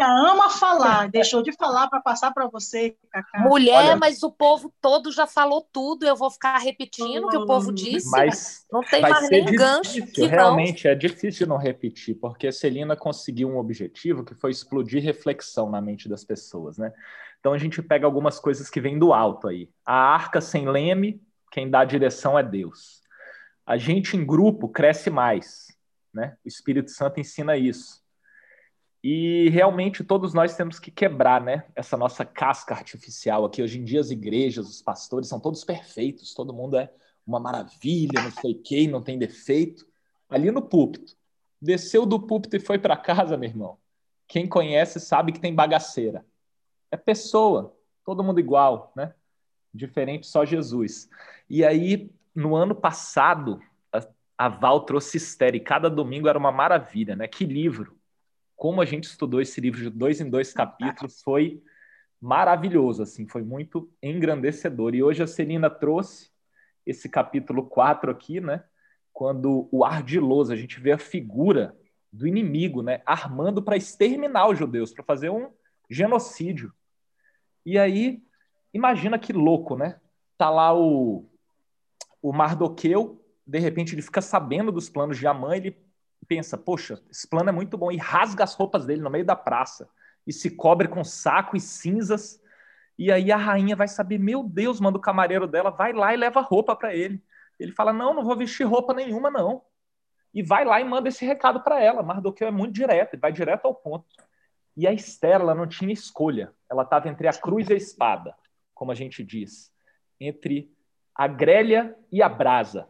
ama 0.00 0.50
falar, 0.50 1.08
deixou 1.08 1.42
de 1.42 1.52
falar 1.52 1.88
para 1.88 2.00
passar 2.00 2.32
para 2.32 2.46
você, 2.46 2.96
Cacá. 3.10 3.40
Mulher, 3.40 3.74
Olha- 3.74 3.96
mas 3.96 4.22
o 4.22 4.30
povo 4.30 4.72
todo 4.80 5.10
já 5.10 5.26
falou 5.26 5.66
tudo. 5.72 6.06
Eu 6.06 6.14
vou 6.14 6.30
ficar 6.30 6.58
repetindo 6.58 7.24
o 7.24 7.28
que 7.28 7.36
o 7.36 7.46
povo 7.46 7.72
disse. 7.72 8.10
Mas 8.10 8.64
não 8.70 8.82
tem 8.82 9.00
mais 9.02 9.28
nem 9.30 9.44
gancho 9.44 9.90
difícil, 9.92 10.12
que 10.12 10.20
não. 10.22 10.28
realmente 10.28 10.86
é 10.86 10.94
difícil 10.94 11.46
não 11.46 11.56
repetir, 11.56 12.14
porque 12.14 12.46
a 12.46 12.52
Celina 12.52 12.96
conseguiu 12.96 13.48
um 13.48 13.58
objetivo 13.58 14.24
que 14.24 14.34
foi 14.34 14.50
explodir 14.52 15.02
reflexão 15.02 15.70
na 15.70 15.80
mente 15.80 16.08
das 16.08 16.24
pessoas, 16.24 16.78
né? 16.78 16.92
Então 17.40 17.52
a 17.52 17.58
gente 17.58 17.82
pega 17.82 18.06
algumas 18.06 18.38
coisas 18.38 18.70
que 18.70 18.80
vêm 18.80 18.98
do 18.98 19.12
alto 19.12 19.48
aí. 19.48 19.68
A 19.84 19.94
arca 19.94 20.40
sem 20.40 20.66
leme, 20.66 21.20
quem 21.54 21.70
dá 21.70 21.82
a 21.82 21.84
direção 21.84 22.36
é 22.36 22.42
Deus. 22.42 23.00
A 23.64 23.76
gente 23.76 24.16
em 24.16 24.26
grupo 24.26 24.68
cresce 24.68 25.08
mais, 25.08 25.68
né? 26.12 26.36
O 26.44 26.48
Espírito 26.48 26.90
Santo 26.90 27.20
ensina 27.20 27.56
isso. 27.56 28.02
E 29.04 29.48
realmente 29.50 30.02
todos 30.02 30.34
nós 30.34 30.56
temos 30.56 30.80
que 30.80 30.90
quebrar, 30.90 31.40
né? 31.40 31.64
Essa 31.76 31.96
nossa 31.96 32.24
casca 32.24 32.74
artificial 32.74 33.44
aqui. 33.44 33.62
Hoje 33.62 33.78
em 33.78 33.84
dia 33.84 34.00
as 34.00 34.10
igrejas, 34.10 34.68
os 34.68 34.82
pastores 34.82 35.28
são 35.28 35.38
todos 35.38 35.62
perfeitos, 35.62 36.34
todo 36.34 36.52
mundo 36.52 36.76
é 36.76 36.90
uma 37.24 37.38
maravilha, 37.38 38.20
não 38.20 38.32
sei 38.32 38.54
quem, 38.54 38.88
não 38.88 39.00
tem 39.00 39.16
defeito. 39.16 39.86
Ali 40.28 40.50
no 40.50 40.60
púlpito. 40.60 41.16
Desceu 41.62 42.04
do 42.04 42.18
púlpito 42.18 42.56
e 42.56 42.60
foi 42.60 42.80
para 42.80 42.96
casa, 42.96 43.36
meu 43.36 43.48
irmão. 43.48 43.78
Quem 44.26 44.48
conhece 44.48 44.98
sabe 44.98 45.30
que 45.30 45.38
tem 45.38 45.54
bagaceira. 45.54 46.26
É 46.90 46.96
pessoa, 46.96 47.78
todo 48.04 48.24
mundo 48.24 48.40
igual, 48.40 48.92
né? 48.96 49.14
Diferente 49.72 50.26
só 50.26 50.44
Jesus. 50.44 51.08
E 51.48 51.64
aí, 51.64 52.10
no 52.34 52.54
ano 52.54 52.74
passado, 52.74 53.60
a, 53.92 54.00
a 54.38 54.48
Val 54.48 54.80
trouxe 54.80 55.16
Esther 55.16 55.54
e 55.54 55.60
cada 55.60 55.90
domingo 55.90 56.28
era 56.28 56.38
uma 56.38 56.52
maravilha, 56.52 57.14
né? 57.14 57.28
Que 57.28 57.44
livro! 57.44 57.98
Como 58.56 58.80
a 58.80 58.84
gente 58.84 59.04
estudou 59.04 59.40
esse 59.40 59.60
livro 59.60 59.80
de 59.80 59.90
dois 59.90 60.20
em 60.20 60.30
dois 60.30 60.52
capítulos 60.52 61.20
foi 61.22 61.62
maravilhoso, 62.20 63.02
assim, 63.02 63.26
foi 63.26 63.42
muito 63.42 63.92
engrandecedor. 64.02 64.94
E 64.94 65.02
hoje 65.02 65.22
a 65.22 65.26
Celina 65.26 65.68
trouxe 65.68 66.30
esse 66.86 67.08
capítulo 67.08 67.66
4 67.66 68.10
aqui, 68.10 68.40
né? 68.40 68.64
Quando 69.12 69.68
o 69.70 69.84
ardiloso, 69.84 70.52
a 70.52 70.56
gente 70.56 70.80
vê 70.80 70.92
a 70.92 70.98
figura 70.98 71.76
do 72.10 72.26
inimigo, 72.26 72.82
né? 72.82 73.02
Armando 73.04 73.62
para 73.62 73.76
exterminar 73.76 74.48
os 74.48 74.58
judeus, 74.58 74.92
para 74.92 75.04
fazer 75.04 75.30
um 75.30 75.50
genocídio. 75.90 76.72
E 77.66 77.78
aí, 77.78 78.22
imagina 78.72 79.18
que 79.18 79.32
louco, 79.32 79.76
né? 79.76 80.00
Tá 80.38 80.48
lá 80.48 80.74
o, 80.74 81.28
o 82.24 82.32
Mardoqueu, 82.32 83.22
de 83.46 83.58
repente 83.58 83.94
ele 83.94 84.00
fica 84.00 84.22
sabendo 84.22 84.72
dos 84.72 84.88
planos 84.88 85.18
de 85.18 85.26
Amã, 85.26 85.54
ele 85.54 85.76
pensa, 86.26 86.56
poxa, 86.56 86.98
esse 87.10 87.28
plano 87.28 87.50
é 87.50 87.52
muito 87.52 87.76
bom, 87.76 87.92
e 87.92 87.98
rasga 87.98 88.44
as 88.44 88.54
roupas 88.54 88.86
dele 88.86 89.02
no 89.02 89.10
meio 89.10 89.26
da 89.26 89.36
praça, 89.36 89.90
e 90.26 90.32
se 90.32 90.48
cobre 90.48 90.88
com 90.88 91.04
saco 91.04 91.54
e 91.54 91.60
cinzas, 91.60 92.40
e 92.98 93.12
aí 93.12 93.30
a 93.30 93.36
rainha 93.36 93.76
vai 93.76 93.86
saber, 93.86 94.16
meu 94.16 94.42
Deus, 94.42 94.80
manda 94.80 94.96
o 94.96 95.02
camareiro 95.02 95.46
dela, 95.46 95.68
vai 95.68 95.92
lá 95.92 96.14
e 96.14 96.16
leva 96.16 96.40
roupa 96.40 96.74
para 96.74 96.94
ele. 96.94 97.22
Ele 97.60 97.72
fala, 97.72 97.92
não, 97.92 98.14
não 98.14 98.24
vou 98.24 98.36
vestir 98.36 98.64
roupa 98.64 98.94
nenhuma, 98.94 99.30
não. 99.30 99.62
E 100.32 100.42
vai 100.42 100.64
lá 100.64 100.80
e 100.80 100.84
manda 100.84 101.10
esse 101.10 101.26
recado 101.26 101.60
para 101.60 101.82
ela. 101.82 102.02
Mardoqueu 102.02 102.48
é 102.48 102.50
muito 102.50 102.72
direto, 102.72 103.14
ele 103.14 103.20
vai 103.20 103.32
direto 103.32 103.66
ao 103.66 103.74
ponto. 103.74 104.06
E 104.74 104.86
a 104.86 104.92
Esther, 104.92 105.40
ela 105.40 105.54
não 105.54 105.66
tinha 105.66 105.92
escolha. 105.92 106.54
Ela 106.70 106.84
estava 106.84 107.08
entre 107.08 107.28
a 107.28 107.32
cruz 107.34 107.68
e 107.68 107.74
a 107.74 107.76
espada, 107.76 108.34
como 108.72 108.92
a 108.92 108.94
gente 108.94 109.22
diz. 109.22 109.70
Entre 110.18 110.73
a 111.14 111.26
grelha 111.26 111.96
e 112.10 112.22
a 112.22 112.28
brasa. 112.28 112.88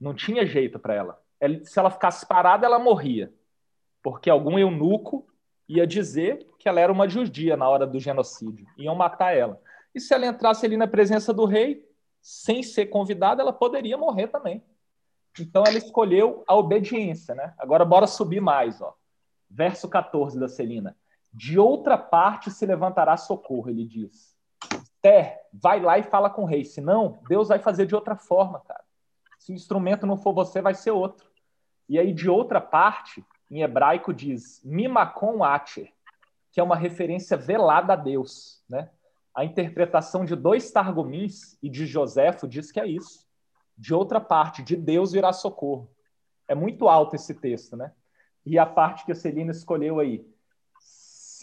Não 0.00 0.14
tinha 0.14 0.46
jeito 0.46 0.78
para 0.78 0.94
ela. 0.94 1.22
Se 1.64 1.78
ela 1.78 1.90
ficasse 1.90 2.26
parada, 2.26 2.66
ela 2.66 2.78
morria. 2.78 3.32
Porque 4.02 4.30
algum 4.30 4.58
eunuco 4.58 5.26
ia 5.68 5.86
dizer 5.86 6.46
que 6.58 6.68
ela 6.68 6.80
era 6.80 6.92
uma 6.92 7.08
judia 7.08 7.56
na 7.56 7.68
hora 7.68 7.86
do 7.86 8.00
genocídio. 8.00 8.66
Iam 8.78 8.94
matar 8.94 9.36
ela. 9.36 9.60
E 9.94 10.00
se 10.00 10.12
ela 10.14 10.26
entrasse 10.26 10.66
ali 10.66 10.76
na 10.76 10.86
presença 10.86 11.32
do 11.32 11.44
rei, 11.44 11.88
sem 12.20 12.62
ser 12.62 12.86
convidada, 12.86 13.42
ela 13.42 13.52
poderia 13.52 13.96
morrer 13.96 14.28
também. 14.28 14.62
Então 15.38 15.64
ela 15.66 15.76
escolheu 15.76 16.44
a 16.46 16.54
obediência, 16.54 17.34
né? 17.34 17.54
Agora 17.58 17.84
bora 17.84 18.06
subir 18.06 18.40
mais, 18.40 18.80
ó. 18.80 18.94
Verso 19.50 19.88
14 19.88 20.38
da 20.38 20.48
Celina. 20.48 20.96
De 21.32 21.58
outra 21.58 21.98
parte 21.98 22.50
se 22.50 22.64
levantará 22.64 23.16
socorro, 23.16 23.68
ele 23.68 23.84
diz. 23.84 24.33
Ter, 25.04 25.38
vai 25.52 25.80
lá 25.80 25.98
e 25.98 26.02
fala 26.02 26.30
com 26.30 26.44
o 26.44 26.46
rei, 26.46 26.64
senão 26.64 27.18
Deus 27.28 27.48
vai 27.48 27.58
fazer 27.58 27.84
de 27.84 27.94
outra 27.94 28.16
forma, 28.16 28.60
cara. 28.60 28.82
Se 29.38 29.52
o 29.52 29.54
instrumento 29.54 30.06
não 30.06 30.16
for 30.16 30.32
você, 30.32 30.62
vai 30.62 30.72
ser 30.72 30.92
outro. 30.92 31.28
E 31.86 31.98
aí, 31.98 32.10
de 32.10 32.30
outra 32.30 32.58
parte, 32.58 33.22
em 33.50 33.60
hebraico 33.60 34.14
diz 34.14 34.62
mimakon 34.64 35.44
acher, 35.44 35.92
que 36.50 36.58
é 36.58 36.62
uma 36.62 36.74
referência 36.74 37.36
velada 37.36 37.92
a 37.92 37.96
Deus, 37.96 38.64
né? 38.66 38.88
A 39.34 39.44
interpretação 39.44 40.24
de 40.24 40.34
dois 40.34 40.70
targumins 40.70 41.58
e 41.62 41.68
de 41.68 41.84
Joséfo 41.84 42.48
diz 42.48 42.72
que 42.72 42.80
é 42.80 42.86
isso. 42.86 43.28
De 43.76 43.92
outra 43.92 44.22
parte, 44.22 44.62
de 44.62 44.74
Deus 44.74 45.12
virá 45.12 45.34
socorro. 45.34 45.90
É 46.48 46.54
muito 46.54 46.88
alto 46.88 47.14
esse 47.14 47.34
texto, 47.34 47.76
né? 47.76 47.92
E 48.46 48.58
a 48.58 48.64
parte 48.64 49.04
que 49.04 49.12
a 49.12 49.14
Celina 49.14 49.50
escolheu 49.50 50.00
aí. 50.00 50.26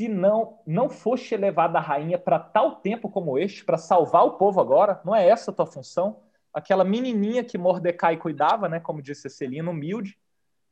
Se 0.02 0.08
não, 0.08 0.58
não 0.66 0.90
foste 0.90 1.36
elevada 1.36 1.78
a 1.78 1.82
rainha 1.82 2.18
para 2.18 2.40
tal 2.40 2.78
tempo 2.78 3.08
como 3.08 3.38
este, 3.38 3.64
para 3.64 3.78
salvar 3.78 4.26
o 4.26 4.32
povo 4.32 4.60
agora, 4.60 5.00
não 5.06 5.16
é 5.16 5.30
essa 5.30 5.52
a 5.52 5.54
tua 5.54 5.68
função? 5.68 6.24
Aquela 6.52 6.84
menininha 6.84 7.44
que 7.44 7.56
Mordecai 7.56 8.18
cuidava, 8.18 8.68
né? 8.68 8.80
Como 8.80 9.00
disse 9.00 9.30
Celina, 9.30 9.70
humilde, 9.70 10.18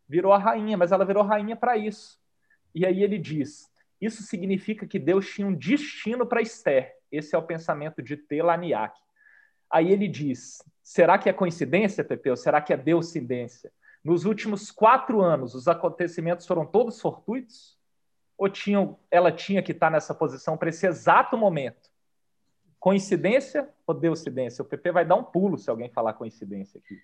virou 0.08 0.34
a 0.34 0.40
rainha, 0.40 0.76
mas 0.76 0.92
ela 0.92 1.06
virou 1.06 1.22
rainha 1.22 1.56
para 1.56 1.78
isso. 1.78 2.20
E 2.74 2.88
aí 2.88 3.04
ele 3.04 3.20
diz: 3.20 3.72
isso 4.02 4.24
significa 4.24 4.88
que 4.88 4.98
Deus 4.98 5.30
tinha 5.30 5.46
um 5.46 5.54
destino 5.54 6.26
para 6.26 6.42
Esther. 6.42 6.96
Esse 7.12 7.36
é 7.36 7.38
o 7.38 7.44
pensamento 7.44 8.02
de 8.02 8.18
Telaniac. 8.18 9.00
Aí 9.70 9.92
ele 9.92 10.08
diz: 10.08 10.58
será 10.82 11.20
que 11.20 11.30
é 11.30 11.34
coincidência, 11.34 12.04
Pepeu? 12.04 12.36
Será 12.36 12.62
que 12.62 12.74
é 12.74 12.78
deucidência? 12.78 13.72
Nos 14.04 14.26
últimos 14.26 14.72
quatro 14.72 15.22
anos, 15.22 15.54
os 15.54 15.68
acontecimentos 15.68 16.48
foram 16.48 16.66
todos 16.66 17.00
fortuitos? 17.00 17.79
Ou 18.40 18.48
tinham, 18.48 18.98
ela 19.12 19.34
tinha 19.34 19.62
que 19.62 19.74
estar 19.74 19.92
nessa 19.92 20.16
posição 20.16 20.56
para 20.56 20.70
esse 20.70 20.88
exato 20.88 21.38
momento? 21.38 21.90
Coincidência 22.80 23.70
ou 23.86 23.94
deucidência? 23.94 24.62
O 24.62 24.66
PP 24.66 24.94
vai 24.94 25.04
dar 25.04 25.16
um 25.16 25.24
pulo 25.26 25.58
se 25.58 25.70
alguém 25.70 25.90
falar 25.90 26.14
coincidência 26.14 26.80
aqui. 26.80 26.98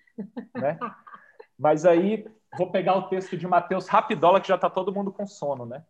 Né? 0.54 0.78
Mas 1.58 1.84
aí, 1.84 2.26
vou 2.56 2.70
pegar 2.70 2.96
o 2.96 3.08
texto 3.08 3.36
de 3.36 3.46
Mateus 3.46 3.86
rapidola, 3.86 4.40
que 4.40 4.48
já 4.48 4.54
está 4.54 4.70
todo 4.70 4.92
mundo 4.92 5.12
com 5.12 5.26
sono, 5.26 5.66
né? 5.66 5.84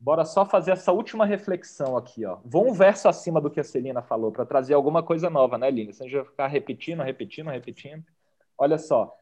Bora 0.00 0.24
só 0.24 0.46
fazer 0.46 0.72
essa 0.72 0.92
última 0.92 1.26
reflexão 1.26 1.94
aqui, 1.94 2.24
ó. 2.24 2.38
Vou 2.42 2.66
um 2.66 2.72
verso 2.72 3.06
acima 3.06 3.42
do 3.42 3.50
que 3.50 3.60
a 3.60 3.64
Celina 3.64 4.00
falou, 4.00 4.32
para 4.32 4.46
trazer 4.46 4.72
alguma 4.72 5.02
coisa 5.02 5.28
nova, 5.28 5.58
né, 5.58 5.70
Lina? 5.70 5.92
Você 5.92 6.08
vai 6.08 6.24
ficar 6.24 6.46
repetindo, 6.46 7.02
repetindo, 7.02 7.50
repetindo. 7.50 8.04
Olha 8.56 8.78
só. 8.78 9.14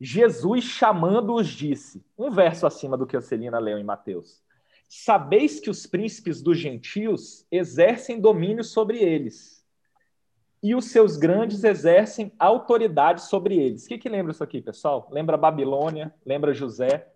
Jesus 0.00 0.64
chamando-os 0.64 1.48
disse, 1.48 2.04
um 2.18 2.30
verso 2.30 2.66
acima 2.66 2.96
do 2.96 3.06
que 3.06 3.16
a 3.16 3.20
Celina 3.20 3.58
leu 3.58 3.78
em 3.78 3.84
Mateus. 3.84 4.42
Sabeis 4.88 5.58
que 5.58 5.70
os 5.70 5.86
príncipes 5.86 6.40
dos 6.42 6.58
gentios 6.58 7.46
exercem 7.50 8.20
domínio 8.20 8.62
sobre 8.62 8.98
eles. 8.98 9.64
e 10.62 10.74
os 10.74 10.86
seus 10.86 11.16
grandes 11.16 11.62
exercem 11.64 12.32
autoridade 12.38 13.22
sobre 13.22 13.56
eles. 13.56 13.84
O 13.84 13.88
que, 13.88 13.98
que 13.98 14.08
lembra 14.08 14.32
isso 14.32 14.42
aqui, 14.42 14.60
pessoal? 14.60 15.08
Lembra 15.12 15.36
Babilônia, 15.36 16.12
lembra 16.24 16.52
José. 16.52 17.06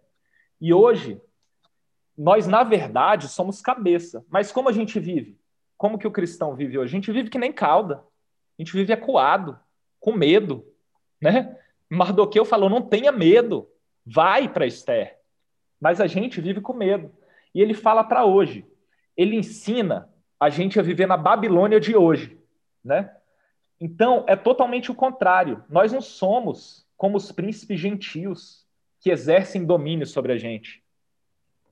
E 0.61 0.73
hoje, 0.73 1.21
nós, 2.17 2.47
na 2.47 2.63
verdade, 2.63 3.27
somos 3.29 3.61
cabeça. 3.61 4.25
Mas 4.29 4.53
como 4.53 4.69
a 4.69 4.73
gente 4.73 5.01
vive? 5.01 5.37
Como 5.77 5.99
que 5.99 6.07
o 6.07 6.13
cristão 6.13 6.55
vive 6.55 6.79
hoje? 6.79 6.95
A 6.95 6.97
gente 6.97 7.11
vive 7.11 7.31
que 7.31 7.39
nem 7.39 7.53
cauda. 7.53 7.97
A 7.97 8.63
gente 8.63 8.73
vive 8.73 8.93
acuado, 8.93 9.59
com 9.99 10.13
medo. 10.13 10.65
Né? 11.21 11.59
Mardoqueu 11.91 12.45
falou: 12.45 12.71
não 12.71 12.81
tenha 12.81 13.11
medo, 13.11 13.69
vai 14.07 14.49
para 14.49 14.67
Esther. 14.67 15.19
Mas 15.81 16.01
a 16.01 16.07
gente 16.07 16.41
vive 16.41 16.61
com 16.61 16.73
medo. 16.73 17.13
E 17.55 17.61
ele 17.61 17.75
fala 17.75 18.05
para 18.05 18.25
hoje. 18.25 18.67
Ele 19.17 19.35
ensina 19.35 20.09
a 20.39 20.49
gente 20.49 20.79
a 20.79 20.83
viver 20.83 21.07
na 21.07 21.17
Babilônia 21.17 21.81
de 21.81 21.97
hoje. 21.97 22.39
Né? 22.85 23.15
Então, 23.81 24.25
é 24.29 24.37
totalmente 24.37 24.91
o 24.91 24.95
contrário. 24.95 25.65
Nós 25.69 25.93
não 25.93 26.01
somos 26.01 26.87
como 26.97 27.17
os 27.17 27.33
príncipes 27.33 27.81
gentios 27.81 28.67
que 29.01 29.11
exercem 29.11 29.65
domínio 29.65 30.07
sobre 30.07 30.33
a 30.33 30.39
gente. 30.39 30.85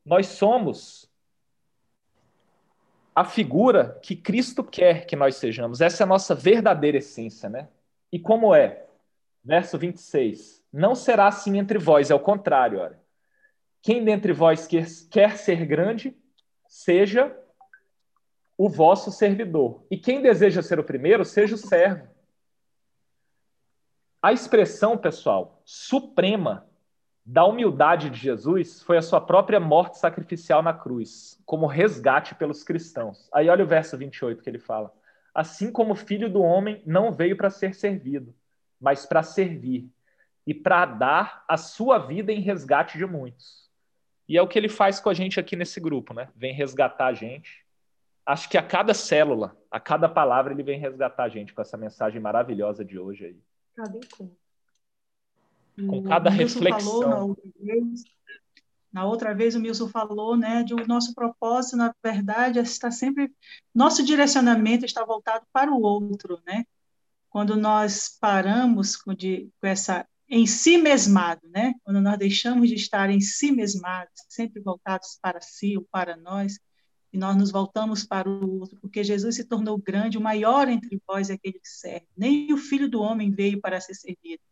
Nós 0.05 0.27
somos 0.27 1.09
a 3.15 3.25
figura 3.25 3.99
que 4.03 4.17
Cristo 4.17 4.65
quer 4.65 5.05
que 5.05 5.15
nós 5.15 5.37
sejamos. 5.37 5.81
Essa 5.81 6.03
é 6.03 6.05
a 6.05 6.09
nossa 6.09 6.35
verdadeira 6.35 6.99
essência, 6.99 7.49
né? 7.49 7.69
E 8.11 8.19
como 8.19 8.55
é? 8.55 8.88
Verso 9.49 9.79
26. 9.79 10.63
Não 10.71 10.95
será 10.95 11.27
assim 11.27 11.57
entre 11.57 11.79
vós, 11.79 12.11
é 12.11 12.15
o 12.15 12.21
contrário, 12.21 12.81
olha. 12.81 13.01
Quem 13.81 14.05
dentre 14.05 14.31
vós 14.31 14.67
quer, 14.67 14.87
quer 15.11 15.39
ser 15.39 15.65
grande, 15.65 16.15
seja 16.69 17.35
o 18.59 18.69
vosso 18.69 19.11
servidor. 19.11 19.87
E 19.91 19.97
quem 19.97 20.21
deseja 20.21 20.61
ser 20.61 20.79
o 20.79 20.85
primeiro, 20.85 21.25
seja 21.25 21.55
o 21.55 21.59
servo. 21.59 22.07
A 24.21 24.35
expressão, 24.35 24.99
pessoal, 24.99 25.63
suprema 25.65 26.67
da 27.25 27.47
humildade 27.47 28.11
de 28.11 28.19
Jesus 28.19 28.83
foi 28.83 28.99
a 28.99 29.03
sua 29.03 29.21
própria 29.21 29.59
morte 29.59 29.97
sacrificial 29.97 30.63
na 30.63 30.75
cruz, 30.75 31.41
como 31.47 31.65
resgate 31.65 32.35
pelos 32.35 32.63
cristãos. 32.63 33.31
Aí 33.33 33.49
olha 33.49 33.65
o 33.65 33.69
verso 33.69 33.97
28 33.97 34.43
que 34.43 34.51
ele 34.51 34.59
fala: 34.59 34.93
Assim 35.35 35.73
como 35.73 35.95
o 35.95 35.97
filho 35.97 36.29
do 36.29 36.43
homem 36.43 36.83
não 36.85 37.15
veio 37.15 37.35
para 37.35 37.49
ser 37.49 37.75
servido, 37.75 38.35
mas 38.81 39.07
para 39.07 39.23
servir 39.23 39.89
e 40.47 40.55
para 40.55 40.87
dar 40.87 41.45
a 41.47 41.57
sua 41.57 41.99
vida 41.99 42.33
em 42.33 42.41
resgate 42.41 42.97
de 42.97 43.05
muitos. 43.05 43.69
E 44.29 44.37
é 44.37 44.43
o 44.43 44.49
que 44.49 44.59
ele 44.59 44.69
faz 44.69 45.01
com 45.01 45.09
a 45.09 45.15
gente 45.15 45.41
aqui 45.41 45.57
nesse 45.57 45.81
grupo, 45.81 46.13
né? 46.13 46.29
Vem 46.37 46.53
resgatar 46.53 47.07
a 47.07 47.15
gente, 47.15 47.65
acho 48.25 48.49
que 48.49 48.59
a 48.59 48.63
cada 48.63 48.93
célula, 48.93 49.57
a 49.71 49.81
cada 49.81 50.09
palavra, 50.09 50.53
ele 50.53 50.63
vem 50.63 50.79
resgatar 50.79 51.25
a 51.25 51.29
gente 51.29 51.55
com 51.55 51.63
essa 51.63 51.79
mensagem 51.79 52.21
maravilhosa 52.21 52.85
de 52.85 52.99
hoje 52.99 53.25
aí. 53.25 53.41
Cada 53.75 53.97
encontro. 53.97 54.37
Com 55.89 56.03
cada 56.03 56.29
reflexão. 56.29 57.01
Falou 57.01 57.09
na, 57.09 57.25
outra 57.25 57.51
vez, 57.61 58.05
na 58.93 59.07
outra 59.07 59.35
vez 59.35 59.55
o 59.55 59.61
Milson 59.61 59.89
falou, 59.89 60.37
né, 60.37 60.63
de 60.63 60.75
o 60.75 60.87
nosso 60.87 61.15
propósito, 61.15 61.77
na 61.77 61.95
verdade, 62.03 62.59
está 62.59 62.91
sempre 62.91 63.33
nosso 63.75 64.05
direcionamento 64.05 64.85
está 64.85 65.05
voltado 65.05 65.47
para 65.53 65.71
o 65.71 65.81
outro, 65.81 66.41
né? 66.47 66.67
Quando 67.31 67.57
nós 67.57 68.17
paramos 68.21 68.97
com, 68.97 69.15
de, 69.15 69.51
com 69.61 69.67
essa 69.67 70.07
em 70.29 70.47
si 70.47 70.77
mesmado, 70.77 71.41
né? 71.49 71.73
Quando 71.83 72.01
nós 72.01 72.19
deixamos 72.19 72.69
de 72.69 72.75
estar 72.75 73.09
em 73.09 73.21
si 73.21 73.51
mesmados, 73.51 74.13
sempre 74.29 74.61
voltados 74.61 75.19
para 75.23 75.41
si 75.41 75.77
ou 75.77 75.87
para 75.91 76.17
nós, 76.17 76.59
e 77.11 77.17
nós 77.17 77.35
nos 77.35 77.51
voltamos 77.51 78.05
para 78.05 78.29
o 78.29 78.61
outro, 78.61 78.79
porque 78.81 79.03
Jesus 79.03 79.37
se 79.37 79.45
tornou 79.45 79.79
grande, 79.79 80.19
o 80.19 80.21
maior 80.21 80.69
entre 80.69 81.01
vós 81.07 81.31
é 81.31 81.35
aquele 81.35 81.59
que 81.59 81.69
serve. 81.69 82.07
Nem 82.15 82.53
o 82.53 82.59
filho 82.59 82.91
do 82.91 83.01
homem 83.01 83.31
veio 83.31 83.59
para 83.61 83.81
ser 83.81 83.95
servido, 83.95 84.43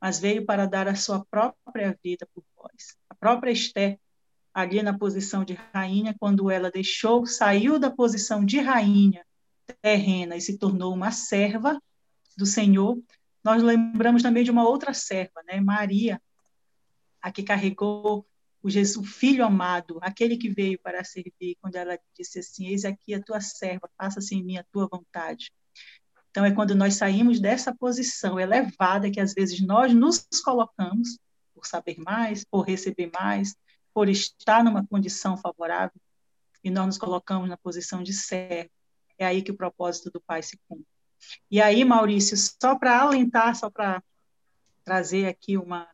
mas 0.00 0.20
veio 0.20 0.46
para 0.46 0.66
dar 0.66 0.86
a 0.86 0.94
sua 0.94 1.24
própria 1.24 1.98
vida 2.02 2.28
por 2.32 2.44
vós. 2.56 2.96
A 3.10 3.14
própria 3.16 3.50
Esther, 3.50 3.98
ali 4.52 4.80
na 4.80 4.96
posição 4.96 5.44
de 5.44 5.54
rainha, 5.72 6.14
quando 6.20 6.48
ela 6.48 6.70
deixou, 6.70 7.26
saiu 7.26 7.80
da 7.80 7.90
posição 7.90 8.44
de 8.44 8.60
rainha 8.60 9.26
terrena 9.82 10.36
e 10.36 10.40
se 10.40 10.58
tornou 10.58 10.94
uma 10.94 11.10
serva 11.10 11.80
do 12.36 12.46
Senhor, 12.46 13.00
nós 13.42 13.62
lembramos 13.62 14.22
também 14.22 14.42
de 14.42 14.50
uma 14.50 14.66
outra 14.66 14.94
serva, 14.94 15.42
né, 15.46 15.60
Maria, 15.60 16.20
a 17.20 17.30
que 17.30 17.42
carregou 17.42 18.26
o, 18.62 18.70
Jesus, 18.70 18.96
o 18.96 19.08
Filho 19.08 19.44
amado, 19.44 19.98
aquele 20.00 20.38
que 20.38 20.48
veio 20.48 20.78
para 20.80 21.04
servir, 21.04 21.56
quando 21.60 21.76
ela 21.76 21.98
disse 22.18 22.38
assim: 22.38 22.66
Eis 22.68 22.86
aqui 22.86 23.12
a 23.12 23.22
tua 23.22 23.40
serva, 23.40 23.90
faça-se 23.98 24.34
em 24.34 24.42
mim 24.42 24.56
a 24.56 24.64
tua 24.72 24.88
vontade. 24.90 25.52
Então, 26.30 26.44
é 26.44 26.50
quando 26.50 26.74
nós 26.74 26.94
saímos 26.94 27.38
dessa 27.38 27.74
posição 27.74 28.40
elevada 28.40 29.10
que 29.10 29.20
às 29.20 29.34
vezes 29.34 29.60
nós 29.60 29.94
nos 29.94 30.26
colocamos, 30.42 31.18
por 31.54 31.66
saber 31.66 31.96
mais, 31.98 32.44
por 32.44 32.62
receber 32.62 33.10
mais, 33.12 33.54
por 33.92 34.08
estar 34.08 34.64
numa 34.64 34.84
condição 34.86 35.36
favorável, 35.36 36.00
e 36.64 36.70
nós 36.70 36.86
nos 36.86 36.98
colocamos 36.98 37.48
na 37.48 37.56
posição 37.58 38.02
de 38.02 38.14
servo. 38.14 38.70
É 39.18 39.26
aí 39.26 39.42
que 39.42 39.52
o 39.52 39.56
propósito 39.56 40.10
do 40.10 40.20
Pai 40.20 40.42
se 40.42 40.58
cumpre. 40.66 40.93
E 41.50 41.60
aí, 41.60 41.84
Maurício, 41.84 42.36
só 42.36 42.74
para 42.76 43.00
alentar, 43.00 43.54
só 43.56 43.70
para 43.70 44.02
trazer 44.84 45.26
aqui 45.26 45.56
uma, 45.56 45.88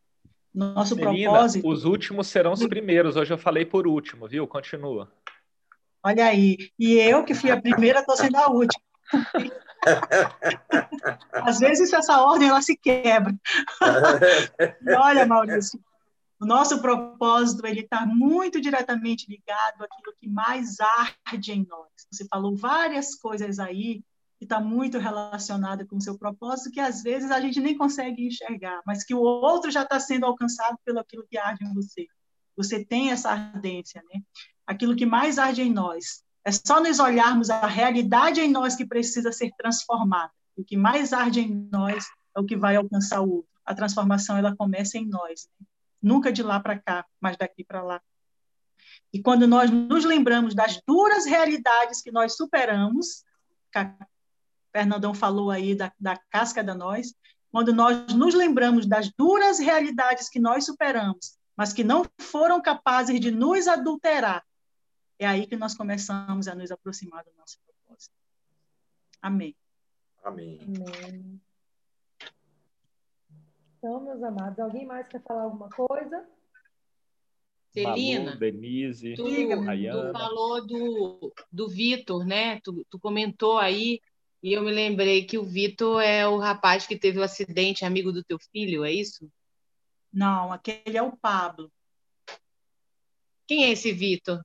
nosso 0.55 0.97
Menina, 0.97 1.31
propósito. 1.31 1.69
Os 1.69 1.85
últimos 1.85 2.27
serão 2.27 2.53
os 2.53 2.67
primeiros. 2.67 3.17
Hoje 3.17 3.33
eu 3.33 3.39
falei 3.39 3.65
por 3.65 3.87
último, 3.87 4.27
viu? 4.27 4.47
Continua. 4.47 5.11
Olha 6.03 6.27
aí. 6.27 6.57
E 6.79 6.95
eu, 6.95 7.25
que 7.25 7.35
fui 7.35 7.51
a 7.51 7.61
primeira, 7.61 8.01
estou 8.01 8.17
sendo 8.17 8.37
a 8.37 8.49
última. 8.49 8.83
Às 11.33 11.59
vezes 11.59 11.93
essa 11.93 12.21
ordem 12.23 12.49
ela 12.49 12.63
se 12.63 12.77
quebra. 12.77 13.35
e 14.83 14.93
olha, 14.93 15.27
Maurício, 15.27 15.81
o 16.41 16.47
nosso 16.47 16.81
propósito 16.81 17.67
ele 17.67 17.81
está 17.81 18.05
muito 18.05 18.61
diretamente 18.61 19.27
ligado 19.29 19.85
àquilo 19.85 20.15
que 20.19 20.29
mais 20.29 20.77
arde 20.81 21.53
em 21.53 21.67
nós. 21.69 21.89
Você 22.11 22.27
falou 22.29 22.57
várias 22.57 23.15
coisas 23.15 23.59
aí 23.59 24.03
que 24.41 24.47
está 24.47 24.59
muito 24.59 24.97
relacionada 24.97 25.85
com 25.85 25.97
o 25.99 26.01
seu 26.01 26.19
propósito, 26.19 26.71
que 26.71 26.81
às 26.81 27.03
vezes 27.03 27.31
a 27.31 27.39
gente 27.39 27.61
nem 27.61 27.77
consegue 27.77 28.27
enxergar, 28.27 28.81
mas 28.87 29.05
que 29.05 29.13
o 29.15 29.21
outro 29.21 29.71
já 29.71 29.83
está 29.83 30.01
sendo 30.01 30.25
alcançado 30.25 30.79
pelo 30.83 30.99
aquilo 30.99 31.27
que 31.29 31.37
arde 31.37 31.63
em 31.63 31.75
você. 31.75 32.07
Você 32.57 32.83
tem 32.83 33.11
essa 33.11 33.31
ardência, 33.31 34.03
né? 34.11 34.23
Aquilo 34.67 34.97
que 34.97 35.05
mais 35.05 35.39
arde 35.39 35.61
em 35.61 35.71
nós. 35.71 36.25
É 36.43 36.51
só 36.53 36.81
nos 36.81 36.99
olharmos 36.99 37.51
a 37.51 37.67
realidade 37.67 38.41
em 38.41 38.51
nós 38.51 38.75
que 38.75 38.87
precisa 38.87 39.31
ser 39.31 39.51
transformada. 39.59 40.33
O 40.57 40.65
que 40.65 40.75
mais 40.75 41.13
arde 41.13 41.41
em 41.41 41.69
nós 41.71 42.07
é 42.35 42.41
o 42.41 42.47
que 42.47 42.57
vai 42.57 42.77
alcançar 42.77 43.21
o 43.21 43.31
outro. 43.31 43.51
A 43.63 43.75
transformação 43.75 44.39
ela 44.39 44.57
começa 44.57 44.97
em 44.97 45.07
nós, 45.07 45.51
né? 45.61 45.67
nunca 46.03 46.33
de 46.33 46.43
lá 46.43 46.59
para 46.59 46.79
cá, 46.79 47.05
mas 47.21 47.37
daqui 47.37 47.63
para 47.63 47.83
lá. 47.83 48.01
E 49.13 49.21
quando 49.21 49.47
nós 49.47 49.71
nos 49.71 50.07
lembramos 50.07 50.55
das 50.55 50.81
duras 50.87 51.27
realidades 51.27 52.01
que 52.01 52.11
nós 52.11 52.37
superamos, 52.37 53.23
Fernandão 54.73 55.15
falou 55.15 55.51
aí 55.51 55.75
da, 55.75 55.93
da 55.99 56.17
casca 56.17 56.63
da 56.63 56.75
nós, 56.75 57.15
quando 57.51 57.73
nós 57.73 58.15
nos 58.15 58.35
lembramos 58.35 58.87
das 58.87 59.11
duras 59.11 59.59
realidades 59.59 60.29
que 60.29 60.39
nós 60.39 60.65
superamos, 60.65 61.37
mas 61.57 61.73
que 61.73 61.83
não 61.83 62.05
foram 62.19 62.63
capazes 62.63 63.19
de 63.21 63.31
nos 63.31 63.67
adulterar, 63.67 64.45
é 65.19 65.27
aí 65.27 65.47
que 65.47 65.57
nós 65.57 65.75
começamos 65.75 66.49
a 66.49 66.55
nos 66.55 66.71
aproximar 66.71 67.25
do 67.25 67.33
nosso 67.37 67.59
propósito. 67.67 68.15
Amém. 69.21 69.55
Amém. 70.25 70.61
Amém. 70.63 71.41
Então, 73.77 74.01
meus 74.01 74.23
amados, 74.23 74.59
alguém 74.59 74.87
mais 74.87 75.09
quer 75.09 75.23
falar 75.23 75.43
alguma 75.43 75.69
coisa? 75.71 76.27
Celina, 77.73 78.27
Malu, 78.27 78.39
Denise, 78.39 79.15
tu, 79.15 79.25
tu 79.25 80.13
falou 80.13 80.67
do, 80.67 81.33
do 81.53 81.69
Vitor, 81.69 82.27
né? 82.27 82.61
Tu, 82.61 82.85
tu 82.91 82.99
comentou 82.99 83.59
aí 83.59 84.01
e 84.43 84.53
eu 84.55 84.63
me 84.63 84.71
lembrei 84.71 85.25
que 85.25 85.37
o 85.37 85.45
Vitor 85.45 86.01
é 86.01 86.27
o 86.27 86.39
rapaz 86.39 86.87
que 86.87 86.99
teve 86.99 87.19
o 87.19 87.21
um 87.21 87.25
acidente, 87.25 87.85
amigo 87.85 88.11
do 88.11 88.25
teu 88.25 88.39
filho, 88.39 88.85
é 88.85 88.93
isso? 88.93 89.31
Não, 90.13 90.53
aquele 90.53 90.97
é 90.97 91.03
o 91.03 91.17
Pablo. 91.17 91.71
Quem 93.47 93.65
é 93.65 93.71
esse 93.71 93.93
Vitor? 93.93 94.43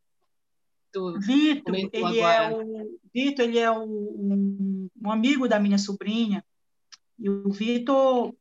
Vitor, 1.19 1.75
ele 1.75 2.19
é 2.19 2.51
o 2.51 2.99
Vitor, 3.13 3.45
ele 3.45 3.59
é 3.59 3.71
o, 3.71 3.83
um, 3.83 4.89
um 5.01 5.11
amigo 5.11 5.47
da 5.47 5.59
minha 5.59 5.77
sobrinha. 5.77 6.43
E 7.17 7.29
o 7.29 7.49
Vitor, 7.49 8.33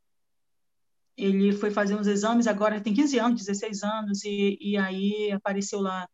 ele 1.16 1.52
foi 1.52 1.70
fazer 1.70 1.94
uns 1.94 2.06
exames 2.06 2.46
agora, 2.46 2.80
tem 2.80 2.94
15 2.94 3.18
anos, 3.18 3.40
16 3.44 3.82
anos, 3.82 4.24
e, 4.24 4.58
e 4.60 4.76
aí 4.76 5.30
apareceu 5.32 5.80
lá 5.80 6.08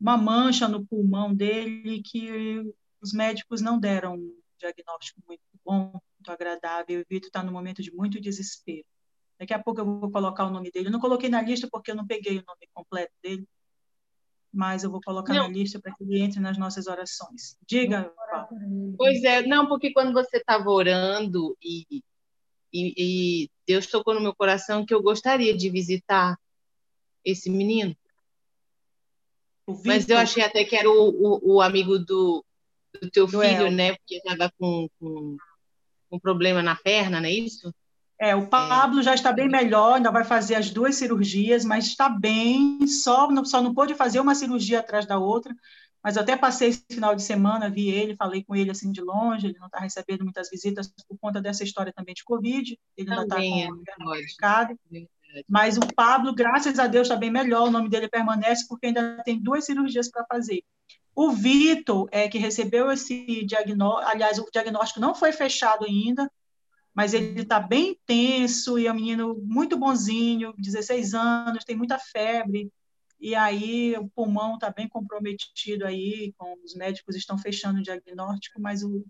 uma 0.00 0.16
mancha 0.16 0.66
no 0.66 0.84
pulmão 0.86 1.34
dele 1.34 2.02
que 2.02 2.62
os 3.00 3.12
médicos 3.12 3.60
não 3.60 3.78
deram 3.78 4.18
diagnóstico 4.60 5.20
muito 5.26 5.42
bom, 5.64 5.90
muito 5.92 6.30
agradável. 6.30 7.00
O 7.00 7.04
Vitor 7.08 7.28
está 7.28 7.42
num 7.42 7.52
momento 7.52 7.82
de 7.82 7.92
muito 7.92 8.20
desespero. 8.20 8.84
Daqui 9.38 9.54
a 9.54 9.58
pouco 9.58 9.80
eu 9.80 9.84
vou 9.86 10.10
colocar 10.10 10.44
o 10.44 10.50
nome 10.50 10.70
dele. 10.70 10.88
Eu 10.88 10.92
não 10.92 11.00
coloquei 11.00 11.30
na 11.30 11.40
lista 11.40 11.66
porque 11.70 11.90
eu 11.90 11.96
não 11.96 12.06
peguei 12.06 12.38
o 12.38 12.44
nome 12.46 12.68
completo 12.74 13.12
dele. 13.22 13.48
mas 14.52 14.84
eu 14.84 14.90
vou 14.90 15.00
colocar 15.00 15.32
não. 15.32 15.44
na 15.44 15.48
lista 15.48 15.80
para 15.80 15.94
que 15.94 16.04
ele 16.04 16.20
entre 16.20 16.40
nas 16.40 16.58
nossas 16.58 16.86
orações. 16.86 17.56
Diga. 17.66 18.12
Pois 18.98 19.24
é, 19.24 19.46
não, 19.46 19.66
porque 19.66 19.92
quando 19.92 20.12
você 20.12 20.36
estava 20.36 20.68
orando 20.70 21.56
e, 21.62 22.02
e, 22.72 23.44
e 23.44 23.50
Deus 23.66 23.86
tocou 23.86 24.12
no 24.14 24.20
meu 24.20 24.34
coração 24.34 24.84
que 24.84 24.92
eu 24.92 25.02
gostaria 25.02 25.56
de 25.56 25.70
visitar 25.70 26.38
esse 27.24 27.48
menino. 27.48 27.96
Mas 29.84 30.08
eu 30.08 30.18
achei 30.18 30.42
até 30.42 30.64
que 30.64 30.74
era 30.74 30.90
o, 30.90 31.10
o, 31.10 31.54
o 31.54 31.60
amigo 31.60 31.98
do, 31.98 32.44
do 33.00 33.10
teu 33.10 33.28
filho, 33.28 33.70
né? 33.70 33.94
Porque 33.96 34.16
estava 34.16 34.52
com, 34.58 34.88
com, 34.98 35.36
com 36.08 36.18
problema 36.18 36.62
na 36.62 36.76
perna, 36.76 37.20
não 37.20 37.28
é 37.28 37.32
isso? 37.32 37.72
É, 38.18 38.36
o 38.36 38.48
Pablo 38.48 39.00
é. 39.00 39.02
já 39.02 39.14
está 39.14 39.32
bem 39.32 39.48
melhor, 39.48 39.94
ainda 39.94 40.10
vai 40.10 40.24
fazer 40.24 40.54
as 40.54 40.70
duas 40.70 40.96
cirurgias, 40.96 41.64
mas 41.64 41.86
está 41.86 42.08
bem, 42.08 42.86
só 42.86 43.30
não, 43.30 43.44
só 43.44 43.62
não 43.62 43.72
pôde 43.72 43.94
fazer 43.94 44.20
uma 44.20 44.34
cirurgia 44.34 44.80
atrás 44.80 45.06
da 45.06 45.18
outra, 45.18 45.54
mas 46.02 46.18
até 46.18 46.36
passei 46.36 46.68
esse 46.68 46.84
final 46.90 47.14
de 47.14 47.22
semana, 47.22 47.70
vi 47.70 47.88
ele, 47.88 48.16
falei 48.16 48.44
com 48.44 48.54
ele 48.54 48.70
assim 48.70 48.92
de 48.92 49.00
longe, 49.00 49.46
ele 49.46 49.58
não 49.58 49.66
está 49.66 49.78
recebendo 49.78 50.22
muitas 50.22 50.50
visitas 50.50 50.92
por 51.08 51.18
conta 51.18 51.40
dessa 51.40 51.64
história 51.64 51.92
também 51.94 52.14
de 52.14 52.24
Covid, 52.24 52.78
ele 52.96 53.10
ainda 53.10 53.22
está 53.22 53.36
com 53.36 53.82
é, 55.32 55.42
mas 55.48 55.76
o 55.76 55.94
Pablo, 55.94 56.34
graças 56.34 56.78
a 56.78 56.86
Deus, 56.86 57.06
está 57.06 57.16
bem 57.16 57.30
melhor, 57.30 57.68
o 57.68 57.70
nome 57.70 57.88
dele 57.88 58.08
permanece, 58.08 58.66
porque 58.68 58.86
ainda 58.86 59.22
tem 59.24 59.40
duas 59.40 59.64
cirurgias 59.64 60.10
para 60.10 60.26
fazer. 60.26 60.62
O 61.22 61.32
Vitor, 61.32 62.08
é, 62.10 62.30
que 62.30 62.38
recebeu 62.38 62.90
esse 62.90 63.44
diagnóstico, 63.44 64.10
aliás, 64.10 64.38
o 64.38 64.48
diagnóstico 64.50 65.00
não 65.00 65.14
foi 65.14 65.32
fechado 65.32 65.84
ainda, 65.84 66.26
mas 66.94 67.12
ele 67.12 67.42
está 67.42 67.60
bem 67.60 67.94
tenso 68.06 68.78
e 68.78 68.86
é 68.86 68.90
um 68.90 68.94
menino 68.94 69.38
muito 69.44 69.76
bonzinho, 69.76 70.54
16 70.56 71.12
anos, 71.12 71.62
tem 71.62 71.76
muita 71.76 71.98
febre, 71.98 72.72
e 73.20 73.34
aí 73.34 73.94
o 73.98 74.08
pulmão 74.08 74.54
está 74.54 74.70
bem 74.70 74.88
comprometido 74.88 75.84
aí, 75.84 76.32
com, 76.38 76.56
os 76.64 76.74
médicos 76.74 77.14
estão 77.14 77.36
fechando 77.36 77.80
o 77.80 77.82
diagnóstico, 77.82 78.58
mas 78.58 78.82
o 78.82 79.04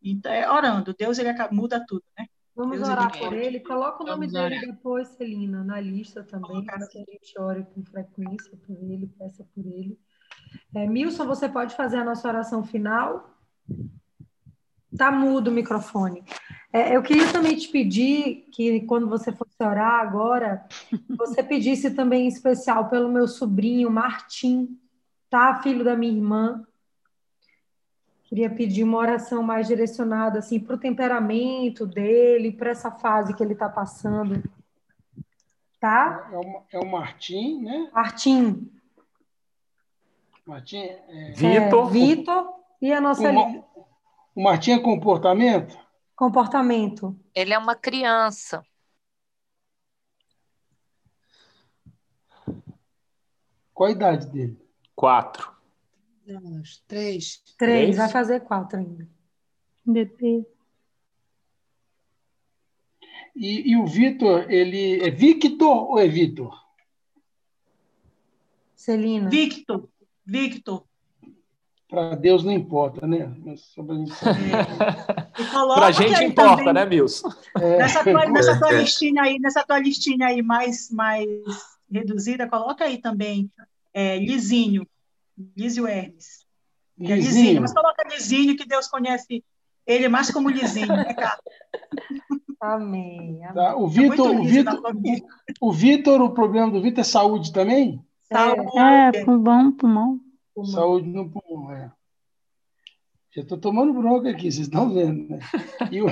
então, 0.00 0.30
é 0.30 0.48
orando, 0.48 0.94
Deus 0.96 1.18
ele 1.18 1.30
muda 1.50 1.84
tudo, 1.88 2.04
né? 2.16 2.28
Vamos 2.54 2.76
Deus 2.76 2.88
orar 2.88 3.18
por 3.18 3.32
ele. 3.32 3.58
Coloca 3.58 4.04
o 4.04 4.06
nome 4.06 4.28
Vamos 4.28 4.32
dele 4.32 4.64
orar. 4.64 4.76
depois, 4.76 5.08
Celina, 5.08 5.64
na 5.64 5.80
lista 5.80 6.22
também, 6.22 6.64
para 6.64 6.86
que 6.86 6.98
a 6.98 7.04
gente 7.04 7.38
ore 7.38 7.64
com 7.64 7.84
frequência 7.84 8.56
por 8.64 8.76
ele, 8.76 9.08
peça 9.18 9.44
por 9.54 9.66
ele. 9.66 9.98
É, 10.74 10.86
Milson, 10.86 11.26
você 11.26 11.48
pode 11.48 11.74
fazer 11.74 11.98
a 11.98 12.04
nossa 12.04 12.28
oração 12.28 12.64
final? 12.64 13.36
Tá 14.96 15.10
mudo 15.10 15.48
o 15.48 15.52
microfone. 15.52 16.24
É, 16.72 16.94
eu 16.96 17.02
queria 17.02 17.32
também 17.32 17.56
te 17.56 17.68
pedir 17.68 18.48
que, 18.52 18.80
quando 18.82 19.08
você 19.08 19.32
fosse 19.32 19.56
orar 19.60 20.00
agora, 20.00 20.64
você 21.08 21.42
pedisse 21.42 21.90
também 21.90 22.24
em 22.24 22.28
especial 22.28 22.88
pelo 22.88 23.08
meu 23.08 23.26
sobrinho 23.26 23.90
Martim, 23.90 24.78
tá? 25.28 25.60
Filho 25.62 25.84
da 25.84 25.96
minha 25.96 26.12
irmã. 26.12 26.64
Queria 28.24 28.48
pedir 28.48 28.84
uma 28.84 28.98
oração 28.98 29.42
mais 29.42 29.66
direcionada 29.66 30.38
assim 30.38 30.60
para 30.60 30.76
o 30.76 30.78
temperamento 30.78 31.84
dele, 31.84 32.52
para 32.52 32.70
essa 32.70 32.92
fase 32.92 33.34
que 33.34 33.42
ele 33.42 33.54
está 33.54 33.68
passando. 33.68 34.40
Tá? 35.80 36.30
É 36.32 36.36
o, 36.36 36.62
é 36.72 36.78
o 36.78 36.88
Martim, 36.88 37.62
né? 37.62 37.90
Martim. 37.92 38.70
Martim. 40.50 40.78
É... 40.78 41.32
Vitor. 41.32 41.86
É, 41.86 41.90
Vitor 41.90 42.54
e 42.82 42.92
a 42.92 43.00
nossa. 43.00 43.32
O, 43.32 43.64
o 44.34 44.42
Martim 44.42 44.72
é 44.72 44.78
comportamento? 44.80 45.78
Comportamento. 46.16 47.16
Ele 47.32 47.54
é 47.54 47.58
uma 47.58 47.76
criança. 47.76 48.64
Qual 53.72 53.88
a 53.88 53.92
idade 53.92 54.26
dele? 54.26 54.60
Quatro. 54.94 55.56
Anos. 56.28 56.82
Três. 56.86 57.36
Três. 57.36 57.56
Três. 57.56 57.96
Vai 57.96 58.08
fazer 58.08 58.40
quatro 58.40 58.78
ainda. 58.78 59.08
Bebê. 59.86 60.44
E, 63.34 63.70
e 63.70 63.76
o 63.76 63.86
Vitor, 63.86 64.50
ele 64.50 65.00
é 65.00 65.10
Victor 65.10 65.90
ou 65.90 65.98
é 65.98 66.08
Vitor? 66.08 66.54
Celina. 68.74 69.30
Victor. 69.30 69.88
Victor 70.30 70.84
para 71.90 72.14
Deus 72.14 72.44
não 72.44 72.52
importa, 72.52 73.04
né? 73.04 73.34
para 75.74 75.86
a 75.86 75.90
gente 75.90 76.22
importa, 76.22 76.58
também, 76.58 76.74
né, 76.74 76.86
Milson? 76.86 77.28
É. 77.58 77.78
Nessa, 77.78 78.04
tua, 78.04 78.26
nessa 78.26 78.58
tua 78.60 78.70
listinha 78.70 79.22
aí, 79.22 79.40
nessa 79.40 79.64
tua 79.64 79.80
listinha 79.80 80.28
aí 80.28 80.40
mais, 80.40 80.88
mais 80.90 81.26
reduzida, 81.90 82.48
coloca 82.48 82.84
aí 82.84 82.98
também 82.98 83.50
é, 83.92 84.18
Lizinho, 84.18 84.86
Lísio 85.56 85.88
Hermes. 85.88 86.46
É 87.00 87.16
Lizinho. 87.16 87.60
Mas 87.60 87.74
coloca 87.74 88.08
Lizinho, 88.08 88.56
que 88.56 88.68
Deus 88.68 88.86
conhece 88.86 89.42
ele 89.84 90.08
mais 90.08 90.30
como 90.30 90.48
Lizinho, 90.48 90.94
né, 90.94 91.12
cara? 91.12 91.40
Amém. 92.60 93.42
amém. 93.42 93.54
Tá. 93.54 93.74
O 93.74 93.88
Vitor, 93.88 94.32
é 94.32 94.38
o 94.38 94.44
Vitor, 94.44 94.80
o 95.60 95.72
Vitor, 95.72 96.20
o 96.20 96.30
problema 96.30 96.70
do 96.70 96.80
Vitor 96.80 97.00
é 97.00 97.04
saúde 97.04 97.52
também? 97.52 98.04
Saúde. 98.32 98.78
É, 98.78 99.24
pulmão, 99.24 99.72
pulmão. 99.72 100.20
Pulmão. 100.54 100.72
Saúde 100.72 101.08
no 101.08 101.30
pulmão, 101.30 101.72
é. 101.72 101.92
Já 103.32 103.42
estou 103.42 103.58
tomando 103.58 103.92
bronca 103.92 104.30
aqui, 104.30 104.50
vocês 104.50 104.66
estão 104.66 104.92
vendo, 104.92 105.28
né? 105.28 105.38
E 105.90 106.02
o, 106.02 106.06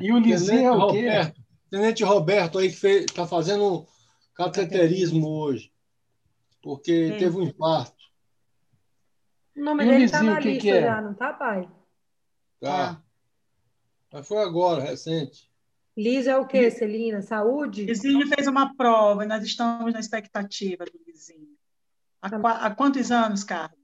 e 0.00 0.12
o 0.12 0.18
Lizinho 0.18 0.66
é 0.66 0.70
o 0.72 0.90
quê? 0.90 1.06
Roberto, 1.06 1.40
Tenente 1.70 2.04
Roberto 2.04 2.58
aí 2.58 2.70
que 2.70 2.86
está 2.86 3.26
fazendo 3.26 3.86
cateterismo 4.34 5.26
hoje, 5.26 5.72
porque 6.62 7.12
Sim. 7.12 7.16
teve 7.18 7.36
um 7.36 7.42
infarto. 7.42 7.96
O 9.56 9.64
nome 9.64 9.84
e 9.84 9.88
dele 9.88 10.04
está 10.04 10.22
na 10.22 10.38
lista 10.38 10.62
que 10.62 10.70
é? 10.70 10.82
já, 10.82 11.00
não 11.00 11.14
tá, 11.14 11.32
pai? 11.32 11.68
Tá. 12.60 12.90
Ah. 12.90 13.02
Mas 14.12 14.26
foi 14.26 14.38
agora, 14.38 14.82
recente. 14.82 15.50
Liz 15.96 16.26
é 16.26 16.36
o 16.36 16.46
quê, 16.46 16.70
Celina? 16.70 17.22
Saúde? 17.22 17.84
Lizinho 17.84 18.26
fez 18.28 18.46
uma 18.46 18.74
prova 18.74 19.24
e 19.24 19.28
nós 19.28 19.42
estamos 19.44 19.92
na 19.92 20.00
expectativa 20.00 20.84
do 20.84 21.00
Lizinho. 21.06 21.49
Há, 22.22 22.30
tá 22.30 22.50
há 22.66 22.74
quantos 22.74 23.10
anos, 23.10 23.44
Carlos? 23.44 23.78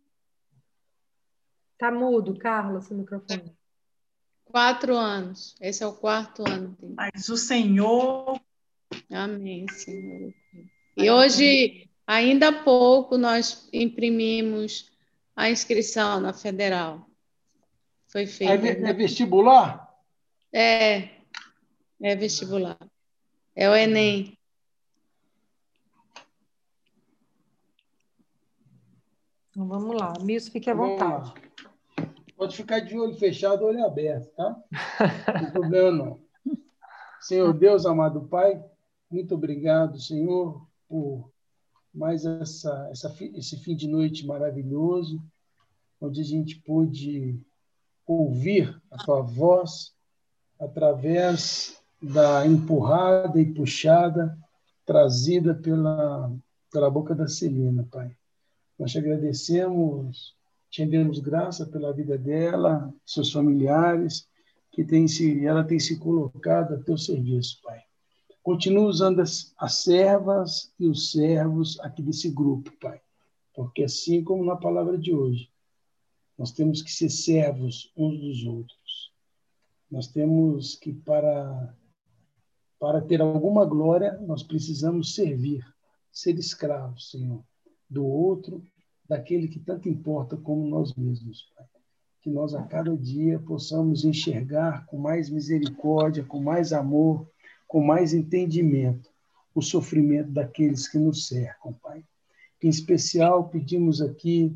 Tá 1.79 1.91
mudo, 1.91 2.39
Carla, 2.39 2.81
seu 2.81 2.97
microfone. 2.97 3.55
Quatro 4.45 4.97
anos. 4.97 5.55
Esse 5.61 5.83
é 5.83 5.87
o 5.87 5.93
quarto 5.93 6.49
ano. 6.49 6.77
Mas 6.97 7.29
o 7.29 7.37
Senhor. 7.37 8.41
Amém, 9.11 9.67
Senhor. 9.69 10.33
E 10.97 11.11
hoje, 11.11 11.91
ainda 12.07 12.49
há 12.49 12.63
pouco, 12.65 13.19
nós 13.19 13.69
imprimimos 13.73 14.91
a 15.35 15.51
inscrição 15.51 16.21
na 16.21 16.33
federal. 16.33 17.07
Foi 18.07 18.27
feita. 18.27 18.67
É, 18.67 18.91
é 18.91 18.93
vestibular? 18.95 19.95
É, 20.53 21.11
é 22.01 22.17
vestibular. 22.17 22.79
É 23.55 23.69
o 23.69 23.75
Enem. 23.75 24.36
Então 29.57 29.67
vamos 29.67 29.97
lá. 29.97 30.13
Milson, 30.21 30.51
fique 30.51 30.69
à 30.69 30.75
vontade. 30.75 31.33
Pode 32.37 32.55
ficar 32.55 32.81
de 32.81 32.99
olho 32.99 33.15
fechado, 33.15 33.65
olho 33.65 33.83
aberto, 33.87 34.31
tá? 34.35 34.55
Não 35.29 35.45
tem 35.45 35.51
problema 35.51 35.91
não. 35.91 36.21
Senhor 37.23 37.55
Deus, 37.55 37.87
amado 37.87 38.29
Pai, 38.29 38.63
muito 39.11 39.35
obrigado, 39.35 39.99
Senhor, 39.99 40.69
por 40.87 41.33
mais 41.95 42.27
essa, 42.27 42.87
essa, 42.93 43.17
esse 43.35 43.57
fim 43.57 43.75
de 43.75 43.89
noite 43.89 44.27
maravilhoso, 44.27 45.25
onde 45.99 46.21
a 46.21 46.25
gente 46.25 46.57
pôde 46.57 47.41
ouvir 48.07 48.79
a 48.91 48.99
Tua 48.99 49.23
voz 49.23 49.95
através 50.61 51.83
da 52.03 52.47
empurrada 52.47 53.41
e 53.41 53.55
puxada 53.55 54.39
trazida 54.85 55.55
pela, 55.55 56.31
pela 56.71 56.91
boca 56.91 57.15
da 57.15 57.27
Celina, 57.27 57.89
Pai. 57.91 58.15
Nós 58.79 58.93
te 58.93 58.99
agradecemos, 58.99 60.37
te 60.71 60.83
rendemos 60.83 61.19
graça 61.19 61.65
pela 61.67 61.93
vida 61.93 62.19
dela, 62.19 62.93
seus 63.07 63.33
familiares, 63.33 64.29
que 64.71 64.85
tem 64.85 65.09
se, 65.09 65.47
ela 65.47 65.65
tem 65.65 65.81
se 65.81 65.99
colocado 65.99 66.75
a 66.75 66.83
teu 66.83 66.99
serviço, 66.99 67.59
Pai. 67.63 67.83
Continua 68.43 68.87
usando 68.87 69.21
as, 69.21 69.55
as 69.57 69.83
servas 69.83 70.73
e 70.79 70.87
os 70.87 71.11
servos 71.11 71.81
aqui 71.81 72.03
desse 72.03 72.31
grupo, 72.31 72.71
Pai. 72.79 73.01
Porque 73.55 73.85
assim 73.85 74.23
como 74.23 74.45
na 74.45 74.57
palavra 74.57 74.99
de 74.99 75.15
hoje, 75.15 75.51
nós 76.37 76.53
temos 76.53 76.83
que 76.83 76.93
ser 76.93 77.09
servos 77.09 77.91
uns 77.97 78.21
dos 78.21 78.45
outros. 78.45 79.13
Nós 79.91 80.09
temos 80.09 80.75
que, 80.75 80.93
para, 80.93 81.75
para 82.79 83.01
ter 83.01 83.23
alguma 83.23 83.65
glória, 83.65 84.19
nós 84.21 84.43
precisamos 84.43 85.15
servir, 85.15 85.65
ser 86.13 86.39
escravos, 86.39 87.11
Senhor 87.11 87.43
do 87.89 88.05
outro, 88.05 88.63
daquele 89.09 89.49
que 89.49 89.61
tanto 89.61 89.89
importa 89.89 90.37
como 90.37 90.69
nós 90.69 90.95
mesmos, 90.95 91.51
Pai. 91.57 91.67
Que 92.21 92.31
nós 92.31 92.55
a 92.55 92.63
cada 92.65 92.97
dia 92.97 93.39
possamos 93.39 94.05
enxergar 94.05 94.85
com 94.87 94.99
mais 94.99 95.31
misericórdia, 95.31 96.25
com 96.25 96.43
mais 96.43 96.73
amor, 96.73 97.29
com 97.69 97.83
mais 97.83 98.13
entendimento 98.13 99.11
o 99.55 99.63
sofrimento 99.63 100.31
daqueles 100.31 100.87
que 100.87 100.99
nos 100.99 101.29
cercam, 101.29 101.73
Pai. 101.75 102.05
Em 102.63 102.69
especial, 102.69 103.49
pedimos 103.49 104.03
aqui 104.03 104.55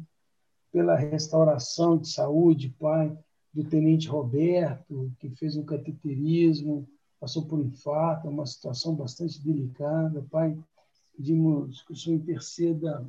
pela 0.72 0.96
restauração 0.96 1.96
de 1.96 2.08
saúde, 2.08 2.74
Pai, 2.78 3.16
do 3.52 3.64
tenente 3.64 4.08
Roberto, 4.08 5.12
que 5.18 5.30
fez 5.30 5.56
um 5.56 5.64
cateterismo, 5.64 6.88
passou 7.18 7.46
por 7.46 7.60
infarto, 7.60 8.28
uma 8.28 8.46
situação 8.46 8.94
bastante 8.94 9.42
delicada. 9.42 10.24
Pai, 10.30 10.56
pedimos 11.16 11.82
que 11.82 11.92
o 11.92 11.96
Senhor 11.96 12.16
interceda 12.16 13.06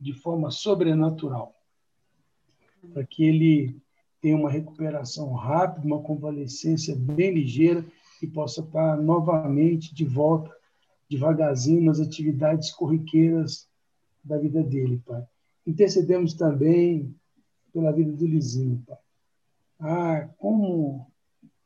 de 0.00 0.12
forma 0.12 0.50
sobrenatural, 0.50 1.54
para 2.92 3.04
que 3.04 3.24
ele 3.24 3.80
tenha 4.20 4.36
uma 4.36 4.50
recuperação 4.50 5.32
rápida, 5.34 5.86
uma 5.86 6.02
convalescência 6.02 6.96
bem 6.96 7.34
ligeira 7.34 7.84
e 8.22 8.26
possa 8.26 8.62
estar 8.62 8.96
novamente 8.96 9.94
de 9.94 10.04
volta, 10.04 10.50
devagarzinho, 11.10 11.84
nas 11.84 12.00
atividades 12.00 12.70
corriqueiras 12.70 13.68
da 14.24 14.38
vida 14.38 14.62
dele, 14.62 15.02
Pai. 15.04 15.22
Intercedemos 15.66 16.34
também 16.34 17.14
pela 17.72 17.92
vida 17.92 18.12
do 18.12 18.26
Lizinho, 18.26 18.82
Pai. 18.86 18.98
Ah, 19.80 20.28
como, 20.38 21.06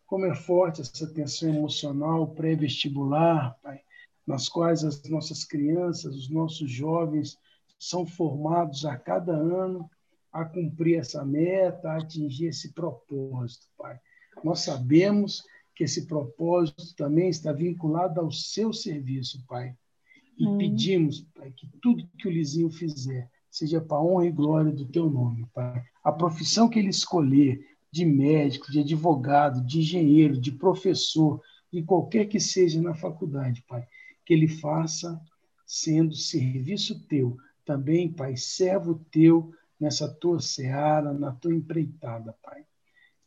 como 0.06 0.26
é 0.26 0.34
forte 0.34 0.80
essa 0.80 1.06
tensão 1.06 1.48
emocional 1.48 2.26
pré-vestibular, 2.28 3.56
Pai, 3.62 3.80
nas 4.26 4.48
quais 4.48 4.84
as 4.84 5.02
nossas 5.08 5.44
crianças, 5.44 6.16
os 6.16 6.28
nossos 6.28 6.70
jovens 6.70 7.38
são 7.78 8.06
formados 8.06 8.84
a 8.84 8.96
cada 8.96 9.32
ano 9.32 9.88
a 10.32 10.44
cumprir 10.44 10.98
essa 10.98 11.24
meta, 11.24 11.90
a 11.90 11.98
atingir 11.98 12.46
esse 12.46 12.72
propósito, 12.72 13.66
Pai. 13.76 13.98
Nós 14.44 14.60
sabemos 14.60 15.42
que 15.74 15.84
esse 15.84 16.06
propósito 16.06 16.94
também 16.96 17.28
está 17.28 17.52
vinculado 17.52 18.20
ao 18.20 18.30
seu 18.30 18.72
serviço, 18.72 19.44
Pai. 19.46 19.74
E 20.36 20.46
hum. 20.46 20.58
pedimos, 20.58 21.20
Pai, 21.34 21.52
que 21.56 21.68
tudo 21.80 22.08
que 22.18 22.28
o 22.28 22.30
Lizinho 22.30 22.70
fizer 22.70 23.30
seja 23.50 23.80
para 23.80 24.00
honra 24.00 24.26
e 24.26 24.32
glória 24.32 24.70
do 24.70 24.86
teu 24.86 25.08
nome, 25.08 25.46
Pai. 25.54 25.82
A 26.04 26.12
profissão 26.12 26.68
que 26.68 26.78
ele 26.78 26.90
escolher, 26.90 27.64
de 27.90 28.04
médico, 28.04 28.70
de 28.70 28.80
advogado, 28.80 29.64
de 29.64 29.80
engenheiro, 29.80 30.38
de 30.38 30.52
professor, 30.52 31.40
de 31.72 31.82
qualquer 31.82 32.26
que 32.26 32.38
seja 32.38 32.80
na 32.80 32.94
faculdade, 32.94 33.64
Pai, 33.66 33.86
que 34.24 34.34
ele 34.34 34.48
faça 34.48 35.20
sendo 35.66 36.14
serviço 36.14 37.06
teu, 37.06 37.36
também, 37.68 38.10
Pai, 38.10 38.34
servo 38.34 39.04
teu 39.10 39.52
nessa 39.78 40.08
tua 40.08 40.40
seara, 40.40 41.12
na 41.12 41.32
tua 41.32 41.54
empreitada, 41.54 42.34
Pai. 42.42 42.64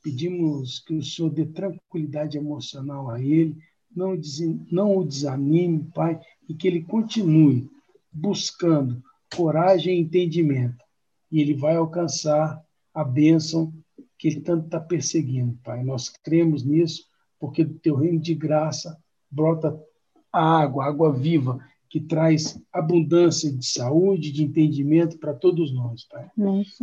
Pedimos 0.01 0.79
que 0.79 0.95
o 0.95 1.03
Senhor 1.03 1.29
dê 1.29 1.45
tranquilidade 1.45 2.39
emocional 2.39 3.11
a 3.11 3.21
ele, 3.21 3.55
não, 3.95 4.19
não 4.71 4.97
o 4.97 5.05
desanime, 5.05 5.87
Pai, 5.93 6.19
e 6.49 6.55
que 6.55 6.67
ele 6.67 6.81
continue 6.81 7.69
buscando 8.11 9.03
coragem 9.31 9.95
e 9.95 10.01
entendimento. 10.01 10.83
E 11.31 11.39
ele 11.39 11.53
vai 11.53 11.75
alcançar 11.75 12.59
a 12.91 13.03
bênção 13.03 13.71
que 14.17 14.27
ele 14.27 14.41
tanto 14.41 14.65
está 14.65 14.79
perseguindo, 14.79 15.55
Pai. 15.63 15.83
Nós 15.83 16.09
cremos 16.09 16.63
nisso, 16.63 17.05
porque 17.39 17.63
do 17.63 17.77
teu 17.77 17.95
reino 17.95 18.19
de 18.19 18.33
graça 18.33 18.97
brota 19.29 19.79
a 20.33 20.61
água, 20.61 20.83
a 20.83 20.87
água 20.87 21.13
viva, 21.13 21.63
que 21.91 21.99
traz 21.99 22.57
abundância 22.71 23.51
de 23.51 23.65
saúde, 23.65 24.31
de 24.31 24.45
entendimento 24.45 25.19
para 25.19 25.33
todos 25.33 25.73
nós, 25.73 26.05
Pai. 26.05 26.31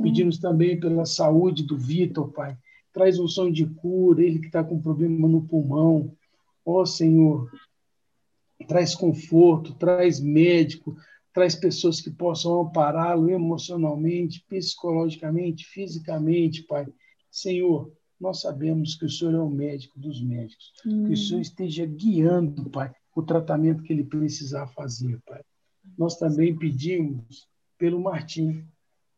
Pedimos 0.02 0.38
também 0.38 0.78
pela 0.78 1.06
saúde 1.06 1.62
do 1.62 1.78
Vitor, 1.78 2.30
Pai. 2.30 2.54
Traz 2.92 3.18
um 3.18 3.26
som 3.26 3.50
de 3.50 3.64
cura, 3.64 4.22
ele 4.22 4.38
que 4.38 4.48
está 4.48 4.62
com 4.62 4.82
problema 4.82 5.26
no 5.26 5.40
pulmão. 5.40 6.12
Ó 6.62 6.84
Senhor, 6.84 7.50
traz 8.66 8.94
conforto, 8.94 9.72
traz 9.76 10.20
médico, 10.20 10.94
traz 11.32 11.54
pessoas 11.54 12.02
que 12.02 12.10
possam 12.10 12.60
ampará-lo 12.60 13.30
emocionalmente, 13.30 14.44
psicologicamente, 14.46 15.64
fisicamente, 15.64 16.64
Pai. 16.64 16.86
Senhor, 17.30 17.90
nós 18.20 18.42
sabemos 18.42 18.94
que 18.94 19.06
o 19.06 19.10
Senhor 19.10 19.32
é 19.32 19.40
o 19.40 19.48
médico 19.48 19.98
dos 19.98 20.20
médicos, 20.22 20.70
hum. 20.84 21.06
que 21.06 21.14
o 21.14 21.16
Senhor 21.16 21.40
esteja 21.40 21.86
guiando, 21.86 22.68
Pai, 22.68 22.92
o 23.14 23.22
tratamento 23.22 23.82
que 23.82 23.92
ele 23.92 24.04
precisar 24.04 24.66
fazer, 24.68 25.20
Pai. 25.26 25.42
Nós 25.96 26.16
também 26.16 26.56
pedimos 26.56 27.48
pelo 27.76 28.00
Martim. 28.00 28.66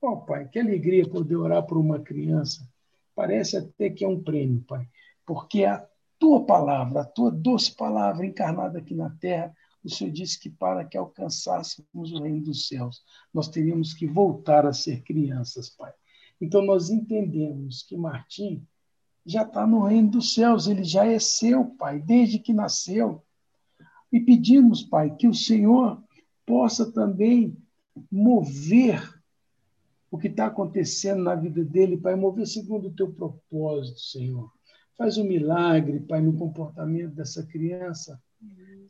Ó, 0.00 0.12
oh, 0.12 0.16
Pai, 0.18 0.48
que 0.48 0.58
alegria 0.58 1.08
poder 1.08 1.36
orar 1.36 1.66
por 1.66 1.76
uma 1.76 2.00
criança. 2.00 2.66
Parece 3.14 3.56
até 3.56 3.90
que 3.90 4.04
é 4.04 4.08
um 4.08 4.22
prêmio, 4.22 4.62
Pai, 4.62 4.88
porque 5.26 5.64
a 5.64 5.86
tua 6.18 6.44
palavra, 6.44 7.00
a 7.00 7.04
tua 7.04 7.30
doce 7.30 7.74
palavra 7.74 8.24
encarnada 8.24 8.78
aqui 8.78 8.94
na 8.94 9.10
terra, 9.10 9.54
o 9.82 9.88
Senhor 9.88 10.12
disse 10.12 10.38
que 10.38 10.50
para 10.50 10.84
que 10.84 10.96
alcançássemos 10.96 12.12
o 12.12 12.22
reino 12.22 12.42
dos 12.42 12.68
céus, 12.68 13.02
nós 13.32 13.48
teríamos 13.48 13.94
que 13.94 14.06
voltar 14.06 14.66
a 14.66 14.72
ser 14.72 15.02
crianças, 15.02 15.70
Pai. 15.70 15.92
Então 16.40 16.62
nós 16.62 16.90
entendemos 16.90 17.82
que 17.82 17.96
Martim 17.96 18.66
já 19.24 19.42
está 19.42 19.66
no 19.66 19.84
reino 19.84 20.10
dos 20.10 20.34
céus, 20.34 20.66
ele 20.66 20.84
já 20.84 21.06
é 21.06 21.18
seu, 21.18 21.64
Pai, 21.64 22.00
desde 22.00 22.38
que 22.38 22.52
nasceu. 22.52 23.22
E 24.12 24.20
pedimos, 24.20 24.82
Pai, 24.82 25.14
que 25.14 25.28
o 25.28 25.34
Senhor 25.34 26.02
possa 26.44 26.90
também 26.90 27.56
mover 28.10 29.02
o 30.10 30.18
que 30.18 30.26
está 30.26 30.46
acontecendo 30.46 31.22
na 31.22 31.34
vida 31.34 31.64
dele, 31.64 31.96
Pai, 31.96 32.16
mover 32.16 32.46
segundo 32.46 32.88
o 32.88 32.94
teu 32.94 33.12
propósito, 33.12 34.00
Senhor. 34.00 34.50
Faz 34.96 35.16
um 35.16 35.24
milagre, 35.24 36.00
Pai, 36.00 36.20
no 36.20 36.32
comportamento 36.32 37.14
dessa 37.14 37.44
criança 37.46 38.20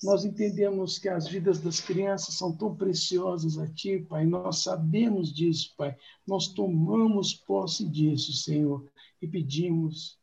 nós 0.03 0.25
entendemos 0.25 0.99
que 0.99 1.09
as 1.09 1.29
vidas 1.29 1.61
das 1.61 1.79
crianças 1.81 2.35
são 2.35 2.57
tão 2.57 2.75
preciosas 2.75 3.59
a 3.59 3.67
Ti, 3.67 3.99
Pai. 4.09 4.25
Nós 4.25 4.63
sabemos 4.63 5.33
disso, 5.33 5.75
Pai. 5.77 5.95
Nós 6.27 6.49
tomamos 6.49 7.35
posse 7.35 7.87
disso, 7.87 8.33
Senhor, 8.33 8.87
e 9.21 9.29
pedimos, 9.29 10.19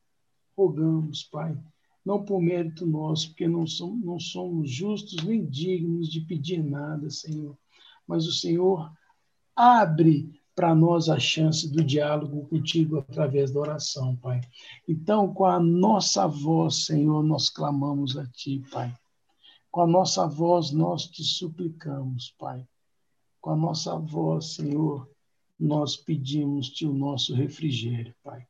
rogamos, 0.56 1.24
Pai, 1.24 1.56
não 2.08 2.24
por 2.24 2.41
mérito 2.41 2.86
nosso, 2.86 3.28
porque 3.28 3.49
não 3.49 3.68
somos, 3.68 4.01
não 4.01 4.18
somos 4.18 4.72
justos 4.72 5.22
nem 5.26 5.45
dignos 5.45 6.10
de 6.10 6.22
pedir 6.22 6.64
nada, 6.64 7.10
Senhor, 7.10 7.58
mas 8.08 8.26
o 8.26 8.32
Senhor 8.32 8.89
abre 9.53 10.32
para 10.55 10.74
nós 10.74 11.10
a 11.10 11.20
chance 11.20 11.70
do 11.70 11.84
diálogo 11.84 12.47
contigo 12.47 12.99
através 12.99 13.51
da 13.51 13.60
oração, 13.60 14.16
Pai. 14.16 14.39
Então, 14.88 15.34
com 15.34 15.43
a 15.43 15.60
nossa 15.60 16.26
voz, 16.26 16.86
Senhor, 16.86 17.22
nós 17.24 17.49
clamamos 17.49 18.18
a 18.18 18.26
Ti, 18.26 18.64
Pai. 18.72 18.95
Com 19.70 19.82
a 19.82 19.88
nossa 19.88 20.26
voz 20.26 20.72
nós 20.72 21.08
te 21.08 21.26
suplicamos, 21.26 22.34
Pai. 22.39 22.66
Com 23.41 23.49
a 23.49 23.55
nossa 23.58 23.99
voz, 23.99 24.53
Senhor, 24.53 25.10
nós 25.60 25.97
pedimos-te 25.97 26.86
o 26.86 26.93
nosso 26.93 27.36
refrigério, 27.36 28.16
Pai. 28.24 28.47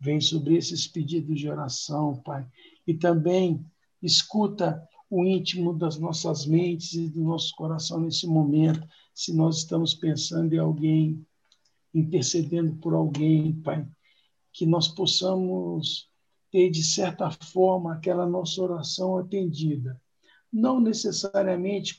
Vem 0.00 0.20
sobre 0.20 0.56
esses 0.56 0.86
pedidos 0.86 1.38
de 1.38 1.48
oração, 1.48 2.16
Pai, 2.22 2.46
e 2.86 2.94
também 2.94 3.64
escuta 4.02 4.86
o 5.08 5.24
íntimo 5.24 5.72
das 5.72 5.98
nossas 5.98 6.46
mentes 6.46 6.94
e 6.94 7.08
do 7.08 7.22
nosso 7.22 7.54
coração 7.54 8.00
nesse 8.00 8.26
momento, 8.26 8.86
se 9.14 9.32
nós 9.34 9.58
estamos 9.58 9.94
pensando 9.94 10.52
em 10.52 10.58
alguém, 10.58 11.24
intercedendo 11.94 12.74
por 12.76 12.92
alguém, 12.92 13.52
Pai, 13.62 13.86
que 14.52 14.66
nós 14.66 14.88
possamos 14.88 16.10
ter, 16.50 16.70
de 16.70 16.82
certa 16.82 17.30
forma, 17.30 17.94
aquela 17.94 18.26
nossa 18.26 18.60
oração 18.62 19.16
atendida. 19.16 20.00
Não 20.52 20.80
necessariamente 20.80 21.94